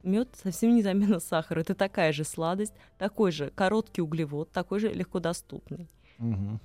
Мед 0.03 0.29
совсем 0.41 0.75
не 0.75 0.83
замена 0.83 1.19
сахара. 1.19 1.61
Это 1.61 1.73
такая 1.73 2.13
же 2.13 2.23
сладость, 2.23 2.73
такой 2.97 3.31
же 3.31 3.49
короткий 3.49 4.01
углевод, 4.01 4.51
такой 4.51 4.79
же 4.79 4.93
легко 4.93 5.19
доступный. 5.19 5.89
Угу. 6.19 6.59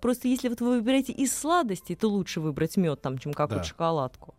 Просто 0.00 0.28
если 0.28 0.48
вот 0.48 0.60
вы 0.60 0.78
выбираете 0.78 1.12
из 1.12 1.32
сладостей, 1.32 1.96
то 1.96 2.08
лучше 2.08 2.40
выбрать 2.40 2.76
мед, 2.76 3.00
там, 3.00 3.18
чем 3.18 3.32
какую-то 3.32 3.62
да. 3.62 3.68
шоколадку. 3.68 4.34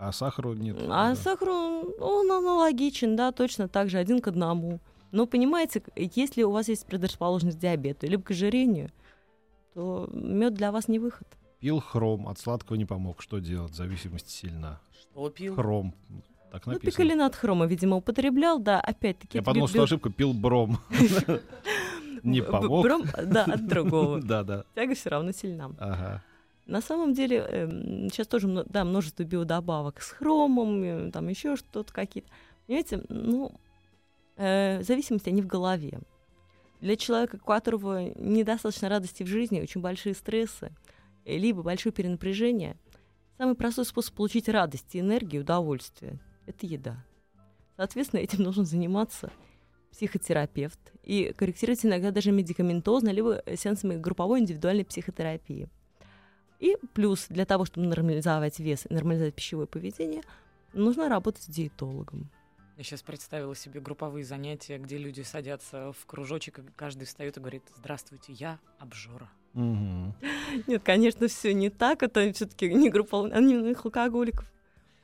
А 0.00 0.12
сахару 0.12 0.54
нет. 0.54 0.78
А 0.88 1.10
да. 1.10 1.14
сахару, 1.14 1.94
он 2.00 2.32
аналогичен, 2.32 3.16
да, 3.16 3.32
точно 3.32 3.68
так 3.68 3.90
же, 3.90 3.98
один 3.98 4.20
к 4.20 4.28
одному. 4.28 4.80
Но 5.12 5.26
понимаете, 5.26 5.82
если 5.94 6.42
у 6.42 6.50
вас 6.50 6.68
есть 6.68 6.86
предрасположенность 6.86 7.58
к 7.58 7.60
диабету 7.60 8.06
либо 8.06 8.22
к 8.22 8.30
ожирению, 8.30 8.90
то 9.74 10.08
мед 10.10 10.54
для 10.54 10.72
вас 10.72 10.88
не 10.88 10.98
выход. 10.98 11.28
Пил 11.58 11.80
хром, 11.80 12.28
от 12.28 12.38
сладкого 12.38 12.76
не 12.76 12.86
помог. 12.86 13.20
Что 13.20 13.40
делать? 13.40 13.74
Зависимость 13.74 14.30
сильна. 14.30 14.80
Что 14.98 15.28
пил? 15.28 15.54
Хром. 15.54 15.94
Так 16.50 16.66
написано. 16.66 16.72
Ну, 16.72 16.78
пикалинат 16.80 17.36
хрома, 17.36 17.66
видимо, 17.66 17.96
употреблял, 17.96 18.58
да, 18.58 18.80
опять-таки. 18.80 19.36
Я 19.36 19.42
подумал, 19.42 19.68
что 19.68 19.82
ошибка, 19.82 20.08
пил 20.08 20.32
бром. 20.32 20.78
Не 22.22 22.40
помог. 22.40 22.84
Бром, 22.84 23.04
да, 23.22 23.44
от 23.44 23.66
другого. 23.66 24.20
Да, 24.24 24.44
да. 24.44 24.64
Тяга 24.74 24.94
все 24.94 25.10
равно 25.10 25.32
сильна. 25.32 25.72
Ага. 25.78 26.22
На 26.66 26.80
самом 26.80 27.14
деле 27.14 27.68
сейчас 28.10 28.26
тоже 28.26 28.64
да, 28.68 28.84
множество 28.84 29.24
биодобавок 29.24 30.00
с 30.00 30.10
хромом, 30.10 30.82
э, 30.82 31.10
там 31.10 31.28
еще 31.28 31.56
что-то 31.56 31.92
какие-то. 31.92 32.30
Понимаете, 32.66 33.02
ну, 33.08 33.52
э, 34.36 34.82
зависимости 34.82 35.30
они 35.30 35.42
в 35.42 35.46
голове. 35.46 36.00
Для 36.80 36.96
человека, 36.96 37.36
у 37.36 37.44
которого 37.44 38.12
недостаточно 38.14 38.88
радости 38.88 39.22
в 39.22 39.26
жизни, 39.26 39.60
очень 39.60 39.80
большие 39.80 40.14
стрессы, 40.14 40.72
э, 41.24 41.36
либо 41.36 41.62
большое 41.62 41.92
перенапряжение, 41.92 42.76
самый 43.36 43.56
простой 43.56 43.84
способ 43.84 44.14
получить 44.14 44.48
радость, 44.48 44.94
энергию, 44.96 45.42
удовольствие– 45.42 46.20
это 46.46 46.66
еда. 46.66 47.04
Соответственно, 47.76 48.20
этим 48.20 48.44
должен 48.44 48.64
заниматься 48.64 49.32
психотерапевт 49.90 50.78
и 51.02 51.34
корректировать 51.36 51.84
иногда 51.84 52.12
даже 52.12 52.30
медикаментозно, 52.30 53.08
либо 53.08 53.42
сеансами 53.56 53.96
групповой 53.96 54.38
индивидуальной 54.38 54.84
психотерапии– 54.84 55.68
и 56.60 56.76
плюс 56.94 57.26
для 57.28 57.46
того, 57.46 57.64
чтобы 57.64 57.86
нормализовать 57.88 58.60
вес, 58.60 58.86
нормализовать 58.90 59.34
пищевое 59.34 59.66
поведение, 59.66 60.22
нужно 60.72 61.08
работать 61.08 61.42
с 61.42 61.46
диетологом. 61.46 62.30
Я 62.76 62.84
сейчас 62.84 63.02
представила 63.02 63.54
себе 63.54 63.80
групповые 63.80 64.24
занятия, 64.24 64.78
где 64.78 64.96
люди 64.96 65.22
садятся 65.22 65.92
в 65.92 66.06
кружочек, 66.06 66.60
и 66.60 66.62
каждый 66.76 67.04
встает 67.04 67.36
и 67.36 67.40
говорит: 67.40 67.62
Здравствуйте, 67.76 68.32
я 68.32 68.58
обжора. 68.78 69.28
Угу. 69.54 70.14
Нет, 70.66 70.82
конечно, 70.82 71.28
все 71.28 71.52
не 71.52 71.70
так. 71.70 72.02
Это 72.02 72.32
все-таки 72.32 72.72
не 72.72 72.88
группа 72.88 73.24
анонимных 73.24 73.84
алкоголиков. 73.84 74.50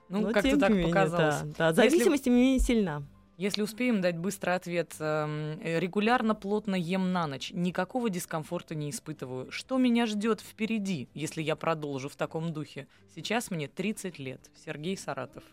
Ну, 0.09 0.31
как-то 0.33 0.59
так 0.59 0.71
менее, 0.71 0.87
показалось. 0.87 1.43
Да, 1.43 1.53
да. 1.59 1.73
Зависимость 1.73 2.27
Если... 2.27 2.31
менее 2.31 2.61
сильна. 2.61 3.03
Если 3.37 3.61
успеем 3.61 4.01
дать 4.01 4.17
быстрый 4.17 4.55
ответ, 4.55 4.95
эм, 4.99 5.61
э, 5.61 5.79
регулярно 5.79 6.35
плотно 6.35 6.75
ем 6.75 7.13
на 7.13 7.27
ночь, 7.27 7.51
никакого 7.53 8.09
дискомфорта 8.09 8.75
не 8.75 8.89
испытываю. 8.89 9.53
Что 9.53 9.77
меня 9.77 10.07
ждет 10.07 10.41
впереди, 10.41 11.09
если 11.13 11.43
я 11.43 11.55
продолжу 11.55 12.09
в 12.09 12.17
таком 12.17 12.55
духе? 12.55 12.87
Сейчас 13.15 13.51
мне 13.51 13.69
30 13.69 14.19
лет. 14.19 14.41
Сергей 14.65 14.97
Саратов. 14.97 15.45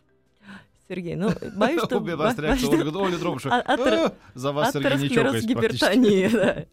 Сергей, 0.93 1.15
ну, 1.15 1.31
боюсь, 1.55 1.81
что... 1.83 1.97
Обе 2.03 2.15
вас 2.15 2.37
реакция 2.37 2.69
Оля 2.69 3.17
Дробышева. 3.17 3.63
«А, 3.65 4.13
за 4.35 4.51
вас, 4.51 4.73
Сергей, 4.73 4.97
не 4.97 5.09
чокаясь 5.09 5.43
гипертонии, 5.43 6.27
да. 6.31 6.65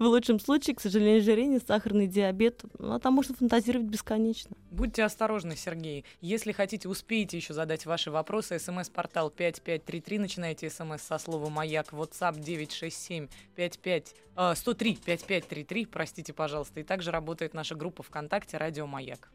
В 0.00 0.02
лучшем 0.02 0.40
случае, 0.40 0.74
к 0.74 0.80
сожалению, 0.80 1.20
ожирение, 1.20 1.60
сахарный 1.64 2.08
диабет. 2.08 2.62
Ну, 2.80 2.94
а 2.94 2.98
там 2.98 3.14
можно 3.14 3.36
фантазировать 3.36 3.86
бесконечно. 3.86 4.56
Будьте 4.72 5.04
осторожны, 5.04 5.54
Сергей. 5.54 6.04
Если 6.20 6.50
хотите, 6.50 6.88
успеете 6.88 7.36
еще 7.36 7.54
задать 7.54 7.86
ваши 7.86 8.10
вопросы. 8.10 8.58
СМС-портал 8.58 9.30
5533. 9.30 10.18
Начинайте 10.18 10.68
смс 10.68 11.02
со 11.02 11.18
слова 11.18 11.48
«Маяк». 11.48 11.92
WhatsApp 11.92 12.40
967 12.40 13.28
55 13.54 14.14
э, 14.36 14.54
103 14.56 14.94
5533. 14.96 15.86
Простите, 15.86 16.32
пожалуйста. 16.32 16.80
И 16.80 16.82
также 16.82 17.12
работает 17.12 17.54
наша 17.54 17.76
группа 17.76 18.02
ВКонтакте 18.02 18.56
«Радио 18.56 18.88
Маяк». 18.88 19.30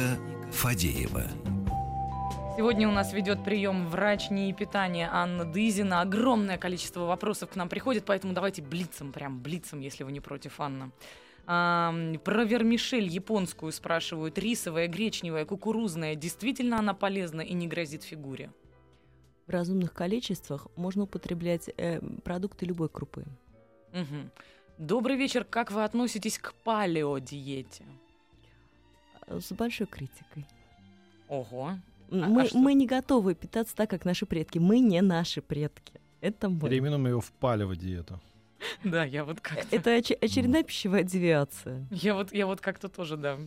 Клиника 0.00 0.18
Фадеева. 0.52 1.24
Сегодня 2.56 2.88
у 2.88 2.92
нас 2.92 3.12
ведет 3.12 3.44
прием 3.44 3.88
врач 3.88 4.30
НИИ 4.30 4.52
питания 4.52 5.08
Анна 5.10 5.44
Дызина. 5.44 6.00
Огромное 6.00 6.58
количество 6.58 7.00
вопросов 7.00 7.50
к 7.50 7.56
нам 7.56 7.68
приходит, 7.68 8.04
поэтому 8.04 8.32
давайте 8.32 8.62
блицем, 8.62 9.12
прям 9.12 9.40
блицем, 9.40 9.80
если 9.80 10.04
вы 10.04 10.12
не 10.12 10.20
против, 10.20 10.60
Анна. 10.60 10.90
А, 11.46 11.94
про 12.24 12.44
вермишель 12.44 13.08
японскую 13.08 13.72
спрашивают. 13.72 14.38
Рисовая, 14.38 14.88
гречневая, 14.88 15.44
кукурузная. 15.44 16.14
Действительно 16.14 16.78
она 16.78 16.94
полезна 16.94 17.40
и 17.40 17.52
не 17.54 17.66
грозит 17.66 18.02
фигуре? 18.02 18.50
В 19.46 19.50
разумных 19.50 19.92
количествах 19.92 20.68
можно 20.76 21.04
употреблять 21.04 21.70
э, 21.76 22.00
продукты 22.22 22.66
любой 22.66 22.88
крупы. 22.88 23.24
Угу. 23.92 24.30
Добрый 24.78 25.16
вечер. 25.16 25.44
Как 25.44 25.70
вы 25.72 25.84
относитесь 25.84 26.38
к 26.38 26.54
палеодиете? 26.64 27.84
С 29.30 29.52
большой 29.52 29.86
критикой. 29.86 30.44
Ого. 31.28 31.78
А, 32.10 32.14
мы, 32.14 32.42
а 32.42 32.48
мы 32.56 32.74
не 32.74 32.86
готовы 32.86 33.34
питаться 33.34 33.74
так, 33.76 33.88
как 33.88 34.04
наши 34.04 34.26
предки. 34.26 34.58
Мы 34.58 34.80
не 34.80 35.00
наши 35.00 35.40
предки. 35.40 36.00
Это 36.20 36.48
мы. 36.48 36.68
Переименуем 36.68 37.06
ее 37.06 37.20
в 37.20 37.30
палево 37.32 37.76
диету. 37.76 38.20
Да, 38.84 39.04
я 39.04 39.24
вот 39.24 39.40
как 39.40 39.64
Это 39.70 39.96
оч- 39.96 40.18
очередная 40.20 40.62
пищевая 40.62 41.02
девиация. 41.02 41.86
Я 41.90 42.14
вот, 42.14 42.32
я 42.32 42.46
вот 42.46 42.60
как-то 42.60 42.88
тоже, 42.88 43.16
да. 43.16 43.38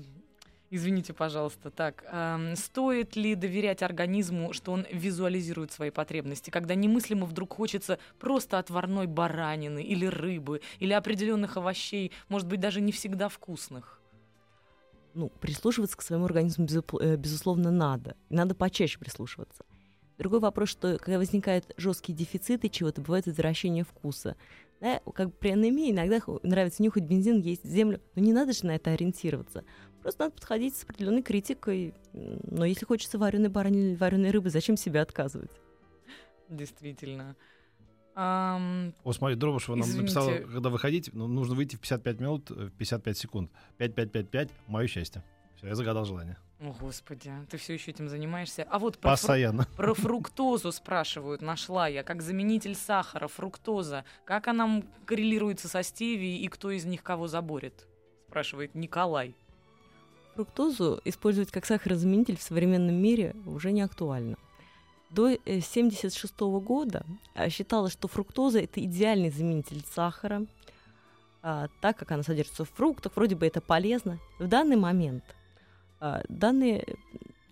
Извините, 0.72 1.14
пожалуйста. 1.14 1.70
Так, 1.70 2.04
э, 2.12 2.56
стоит 2.56 3.16
ли 3.16 3.36
доверять 3.36 3.84
организму, 3.84 4.54
что 4.54 4.72
он 4.72 4.88
визуализирует 4.92 5.72
свои 5.72 5.92
потребности, 5.92 6.50
когда 6.50 6.74
немыслимо 6.74 7.28
вдруг 7.28 7.54
хочется 7.54 8.00
просто 8.18 8.58
отварной 8.58 9.06
баранины 9.06 9.84
или 9.84 10.08
рыбы, 10.08 10.62
или 10.80 10.94
определенных 10.94 11.58
овощей, 11.58 12.12
может 12.28 12.48
быть, 12.48 12.60
даже 12.60 12.82
не 12.82 12.92
всегда 12.92 13.30
вкусных? 13.30 14.00
Ну, 15.14 15.30
прислушиваться 15.30 15.98
к 15.98 16.02
своему 16.02 16.26
организму, 16.26 16.68
э, 17.00 17.16
безусловно, 17.16 17.72
надо. 17.72 18.16
надо 18.30 18.56
почаще 18.56 19.00
прислушиваться. 19.00 19.64
Другой 20.18 20.40
вопрос, 20.40 20.70
что 20.70 20.98
когда 21.00 21.18
возникают 21.18 21.74
жесткие 21.78 22.16
дефициты 22.16 22.70
чего-то, 22.70 23.02
бывает 23.02 23.26
возвращение 23.26 23.84
вкуса. 23.84 24.36
Да, 24.80 25.02
как 25.16 25.34
при 25.38 25.50
анемии 25.50 25.92
иногда 25.92 26.20
нравится 26.44 26.84
нюхать 26.84 27.04
бензин, 27.04 27.40
есть 27.40 27.64
землю, 27.64 28.02
но 28.16 28.22
не 28.22 28.34
надо 28.34 28.54
же 28.54 28.66
на 28.66 28.76
это 28.76 28.92
ориентироваться. 28.92 29.64
Просто 30.02 30.24
надо 30.24 30.36
подходить 30.36 30.76
с 30.76 30.84
определенной 30.84 31.24
критикой. 31.24 31.94
Но 32.12 32.66
если 32.66 32.86
хочется 32.86 33.18
вареной 33.18 33.50
баранины 33.50 33.92
или 33.92 33.96
вареной 33.96 34.32
рыбы, 34.32 34.50
зачем 34.50 34.76
себя 34.76 35.02
отказывать? 35.02 35.52
Действительно. 36.50 37.36
Um, 38.16 38.94
О, 39.04 39.12
смотри, 39.12 39.36
Дробышева 39.36 39.76
нам 39.76 39.90
написала, 39.98 40.36
когда 40.38 40.70
выходить, 40.70 41.10
ну, 41.14 41.28
нужно 41.28 41.56
выйти 41.56 41.76
в 41.76 41.80
55 41.80 42.20
минут, 42.20 42.50
в 42.50 42.70
55 42.70 43.18
секунд. 43.18 43.52
5-5-5-5, 43.80 44.52
мое 44.68 44.88
счастье. 44.88 45.24
Все, 45.56 45.68
я 45.68 45.76
загадал 45.76 46.06
желание. 46.06 46.38
О, 46.60 46.74
Господи, 46.80 47.32
ты 47.50 47.58
все 47.58 47.74
еще 47.74 47.92
этим 47.92 48.08
занимаешься. 48.08 48.66
А 48.70 48.80
вот 48.80 48.98
про, 49.00 49.12
Постоянно. 49.12 49.64
Фру- 49.64 49.76
про 49.76 49.94
фруктозу 49.96 50.72
спрашивают, 50.72 51.42
нашла 51.42 51.88
я, 51.88 52.04
как 52.04 52.22
заменитель 52.22 52.76
сахара, 52.76 53.28
фруктоза. 53.28 54.06
Как 54.26 54.48
она 54.48 54.84
коррелируется 55.06 55.68
со 55.68 55.84
стевией 55.84 56.38
и 56.44 56.48
кто 56.48 56.72
из 56.72 56.86
них 56.86 57.04
кого 57.04 57.28
заборет? 57.28 57.88
Спрашивает 58.28 58.76
Николай. 58.76 59.36
Фруктозу 60.36 61.02
использовать 61.06 61.52
как 61.52 61.66
сахарозаменитель 61.66 62.38
в 62.38 62.42
современном 62.42 62.96
мире 62.96 63.36
уже 63.46 63.72
не 63.72 63.82
актуально. 63.82 64.38
До 65.14 65.26
1976 65.26 66.34
э, 66.40 66.46
года 66.60 67.06
а, 67.36 67.48
считалось, 67.50 67.94
что 67.94 68.08
фруктоза 68.08 68.60
это 68.60 68.84
идеальный 68.84 69.30
заменитель 69.30 69.84
сахара, 69.94 70.48
а, 71.44 71.68
так 71.82 71.98
как 71.98 72.12
она 72.12 72.24
содержится 72.24 72.66
в 72.66 72.72
фруктах, 72.72 73.16
вроде 73.16 73.36
бы 73.36 73.46
это 73.46 73.62
полезно. 73.62 74.20
В 74.40 74.48
данный 74.48 74.76
момент 74.76 75.24
а, 76.00 76.24
данные 76.30 76.98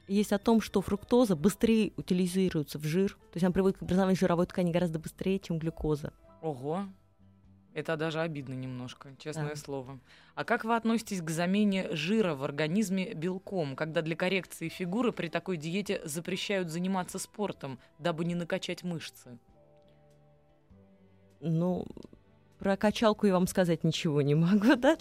есть 0.07 0.33
о 0.33 0.39
том, 0.39 0.59
что 0.59 0.81
фруктоза 0.81 1.35
быстрее 1.35 1.93
утилизируется 1.97 2.79
в 2.79 2.83
жир, 2.83 3.11
то 3.11 3.35
есть 3.35 3.43
она 3.43 3.53
приводит 3.53 3.77
к 3.77 3.83
образованию 3.83 4.17
жировой 4.17 4.47
ткани 4.47 4.71
гораздо 4.71 4.97
быстрее, 4.97 5.37
чем 5.37 5.59
глюкоза. 5.59 6.13
Ого, 6.41 6.85
это 7.73 7.95
даже 7.95 8.19
обидно 8.19 8.53
немножко, 8.53 9.15
честное 9.17 9.49
да. 9.49 9.55
слово. 9.55 9.99
А 10.35 10.43
как 10.43 10.65
вы 10.65 10.75
относитесь 10.75 11.21
к 11.21 11.29
замене 11.29 11.95
жира 11.95 12.35
в 12.35 12.43
организме 12.43 13.13
белком, 13.13 13.75
когда 13.75 14.01
для 14.01 14.15
коррекции 14.15 14.67
фигуры 14.67 15.11
при 15.11 15.27
такой 15.29 15.57
диете 15.57 16.01
запрещают 16.03 16.69
заниматься 16.69 17.17
спортом, 17.17 17.79
дабы 17.97 18.25
не 18.25 18.35
накачать 18.35 18.83
мышцы? 18.83 19.37
Ну, 21.39 21.85
про 22.59 22.77
качалку 22.77 23.25
я 23.25 23.33
вам 23.33 23.47
сказать 23.47 23.83
ничего 23.83 24.21
не 24.21 24.35
могу, 24.35 24.75
да? 24.77 24.97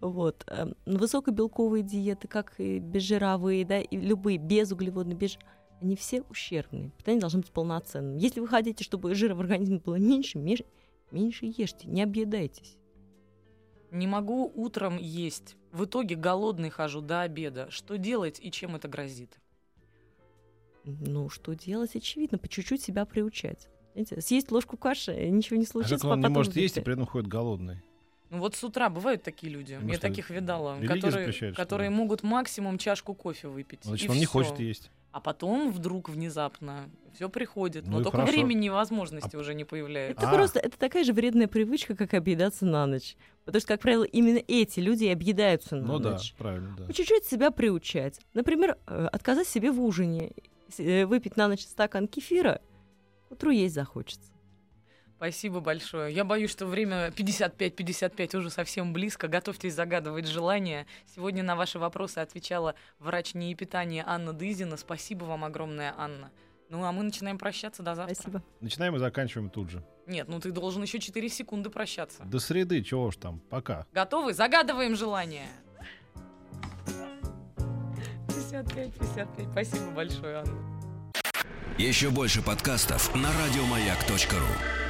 Вот. 0.00 0.44
Эм, 0.46 0.74
высокобелковые 0.86 1.82
диеты, 1.82 2.28
как 2.28 2.54
и 2.58 2.78
безжировые, 2.78 3.64
да, 3.64 3.80
и 3.80 3.96
любые 3.96 4.38
безуглеводные, 4.38 5.16
без 5.16 5.38
они 5.82 5.94
все 5.94 6.22
ущербные. 6.22 6.90
Питание 6.96 7.20
должно 7.20 7.40
быть 7.40 7.50
полноценным. 7.50 8.16
Если 8.16 8.40
вы 8.40 8.48
хотите, 8.48 8.82
чтобы 8.82 9.14
жира 9.14 9.34
в 9.34 9.40
организме 9.40 9.78
было 9.78 9.96
меньше, 9.96 10.38
меньше 10.38 10.64
Меньше 11.10 11.46
ешьте, 11.46 11.86
не 11.86 12.02
объедайтесь. 12.02 12.76
Не 13.90 14.06
могу 14.06 14.50
утром 14.54 14.98
есть. 14.98 15.56
В 15.72 15.84
итоге 15.84 16.16
голодный 16.16 16.70
хожу 16.70 17.00
до 17.00 17.22
обеда. 17.22 17.70
Что 17.70 17.96
делать 17.96 18.38
и 18.40 18.50
чем 18.50 18.76
это 18.76 18.88
грозит? 18.88 19.38
Ну, 20.84 21.28
что 21.28 21.54
делать, 21.54 21.96
очевидно, 21.96 22.38
по 22.38 22.48
чуть-чуть 22.48 22.82
себя 22.82 23.04
приучать. 23.04 23.68
Знаете, 23.92 24.20
съесть 24.20 24.50
ложку 24.50 24.76
каши, 24.76 25.30
ничего 25.30 25.58
не 25.58 25.66
случится. 25.66 25.96
А 25.96 25.98
как 25.98 26.10
он 26.10 26.20
не 26.20 26.28
может 26.28 26.54
есть 26.56 26.76
и 26.76 26.80
при 26.80 26.94
этом 26.94 27.06
ходит 27.06 27.28
голодный? 27.28 27.82
Ну 28.30 28.38
вот 28.38 28.54
с 28.56 28.64
утра 28.64 28.88
бывают 28.88 29.22
такие 29.22 29.52
люди, 29.52 29.78
ну, 29.80 29.88
я 29.88 29.98
таких 29.98 30.30
видала, 30.30 30.78
которые, 30.80 31.52
которые 31.52 31.90
могут 31.90 32.22
максимум 32.22 32.78
чашку 32.78 33.14
кофе 33.14 33.48
выпить. 33.48 33.84
Значит, 33.84 34.08
он 34.08 34.14
всё. 34.14 34.20
не 34.20 34.26
хочет 34.26 34.58
есть 34.58 34.90
а 35.16 35.20
потом 35.20 35.72
вдруг 35.72 36.10
внезапно 36.10 36.90
все 37.14 37.30
приходит. 37.30 37.86
Ну, 37.86 37.92
но 37.92 38.02
только 38.02 38.18
хорошо. 38.18 38.32
времени 38.34 38.66
и 38.66 38.68
возможности 38.68 39.34
а... 39.34 39.38
уже 39.38 39.54
не 39.54 39.64
появляется. 39.64 40.22
Это 40.22 40.30
а. 40.30 40.34
просто 40.34 40.58
это 40.58 40.78
такая 40.78 41.04
же 41.04 41.14
вредная 41.14 41.48
привычка, 41.48 41.96
как 41.96 42.12
объедаться 42.12 42.66
на 42.66 42.84
ночь. 42.84 43.16
Потому 43.46 43.60
что, 43.60 43.68
как 43.68 43.80
правило, 43.80 44.04
именно 44.04 44.42
эти 44.46 44.78
люди 44.78 45.04
и 45.04 45.08
объедаются 45.08 45.74
на 45.74 45.86
ну, 45.86 45.98
ночь. 45.98 46.32
да, 46.32 46.36
правильно, 46.36 46.76
да. 46.76 46.84
По 46.84 46.92
чуть-чуть 46.92 47.24
себя 47.24 47.50
приучать. 47.50 48.20
Например, 48.34 48.76
э, 48.86 49.08
отказать 49.10 49.48
себе 49.48 49.72
в 49.72 49.80
ужине, 49.82 50.32
э, 50.76 51.06
выпить 51.06 51.38
на 51.38 51.48
ночь 51.48 51.62
стакан 51.62 52.08
кефира, 52.08 52.60
утру 53.30 53.52
есть 53.52 53.74
захочется. 53.74 54.35
Спасибо 55.16 55.60
большое. 55.60 56.14
Я 56.14 56.24
боюсь, 56.24 56.50
что 56.50 56.66
время 56.66 57.08
55-55 57.08 58.36
уже 58.36 58.50
совсем 58.50 58.92
близко. 58.92 59.28
Готовьтесь 59.28 59.74
загадывать 59.74 60.26
желания. 60.26 60.86
Сегодня 61.14 61.42
на 61.42 61.56
ваши 61.56 61.78
вопросы 61.78 62.18
отвечала 62.18 62.74
врач 62.98 63.32
НИИ 63.32 63.54
питания 63.54 64.04
Анна 64.06 64.34
Дызина. 64.34 64.76
Спасибо 64.76 65.24
вам 65.24 65.44
огромное, 65.44 65.94
Анна. 65.96 66.30
Ну, 66.68 66.84
а 66.84 66.92
мы 66.92 67.02
начинаем 67.02 67.38
прощаться 67.38 67.82
до 67.82 67.94
завтра. 67.94 68.14
Спасибо. 68.14 68.42
Начинаем 68.60 68.96
и 68.96 68.98
заканчиваем 68.98 69.48
тут 69.48 69.70
же. 69.70 69.82
Нет, 70.06 70.28
ну 70.28 70.38
ты 70.38 70.50
должен 70.50 70.82
еще 70.82 70.98
4 70.98 71.28
секунды 71.30 71.70
прощаться. 71.70 72.22
До 72.24 72.38
среды, 72.38 72.82
чего 72.82 73.10
ж 73.10 73.16
там. 73.16 73.40
Пока. 73.48 73.86
Готовы? 73.92 74.34
Загадываем 74.34 74.96
желание. 74.96 75.46
55-55. 78.28 79.50
Спасибо 79.52 79.90
большое, 79.92 80.36
Анна. 80.38 80.76
Еще 81.78 82.10
больше 82.10 82.42
подкастов 82.42 83.14
на 83.14 83.30
радиомаяк.ру 83.32 84.85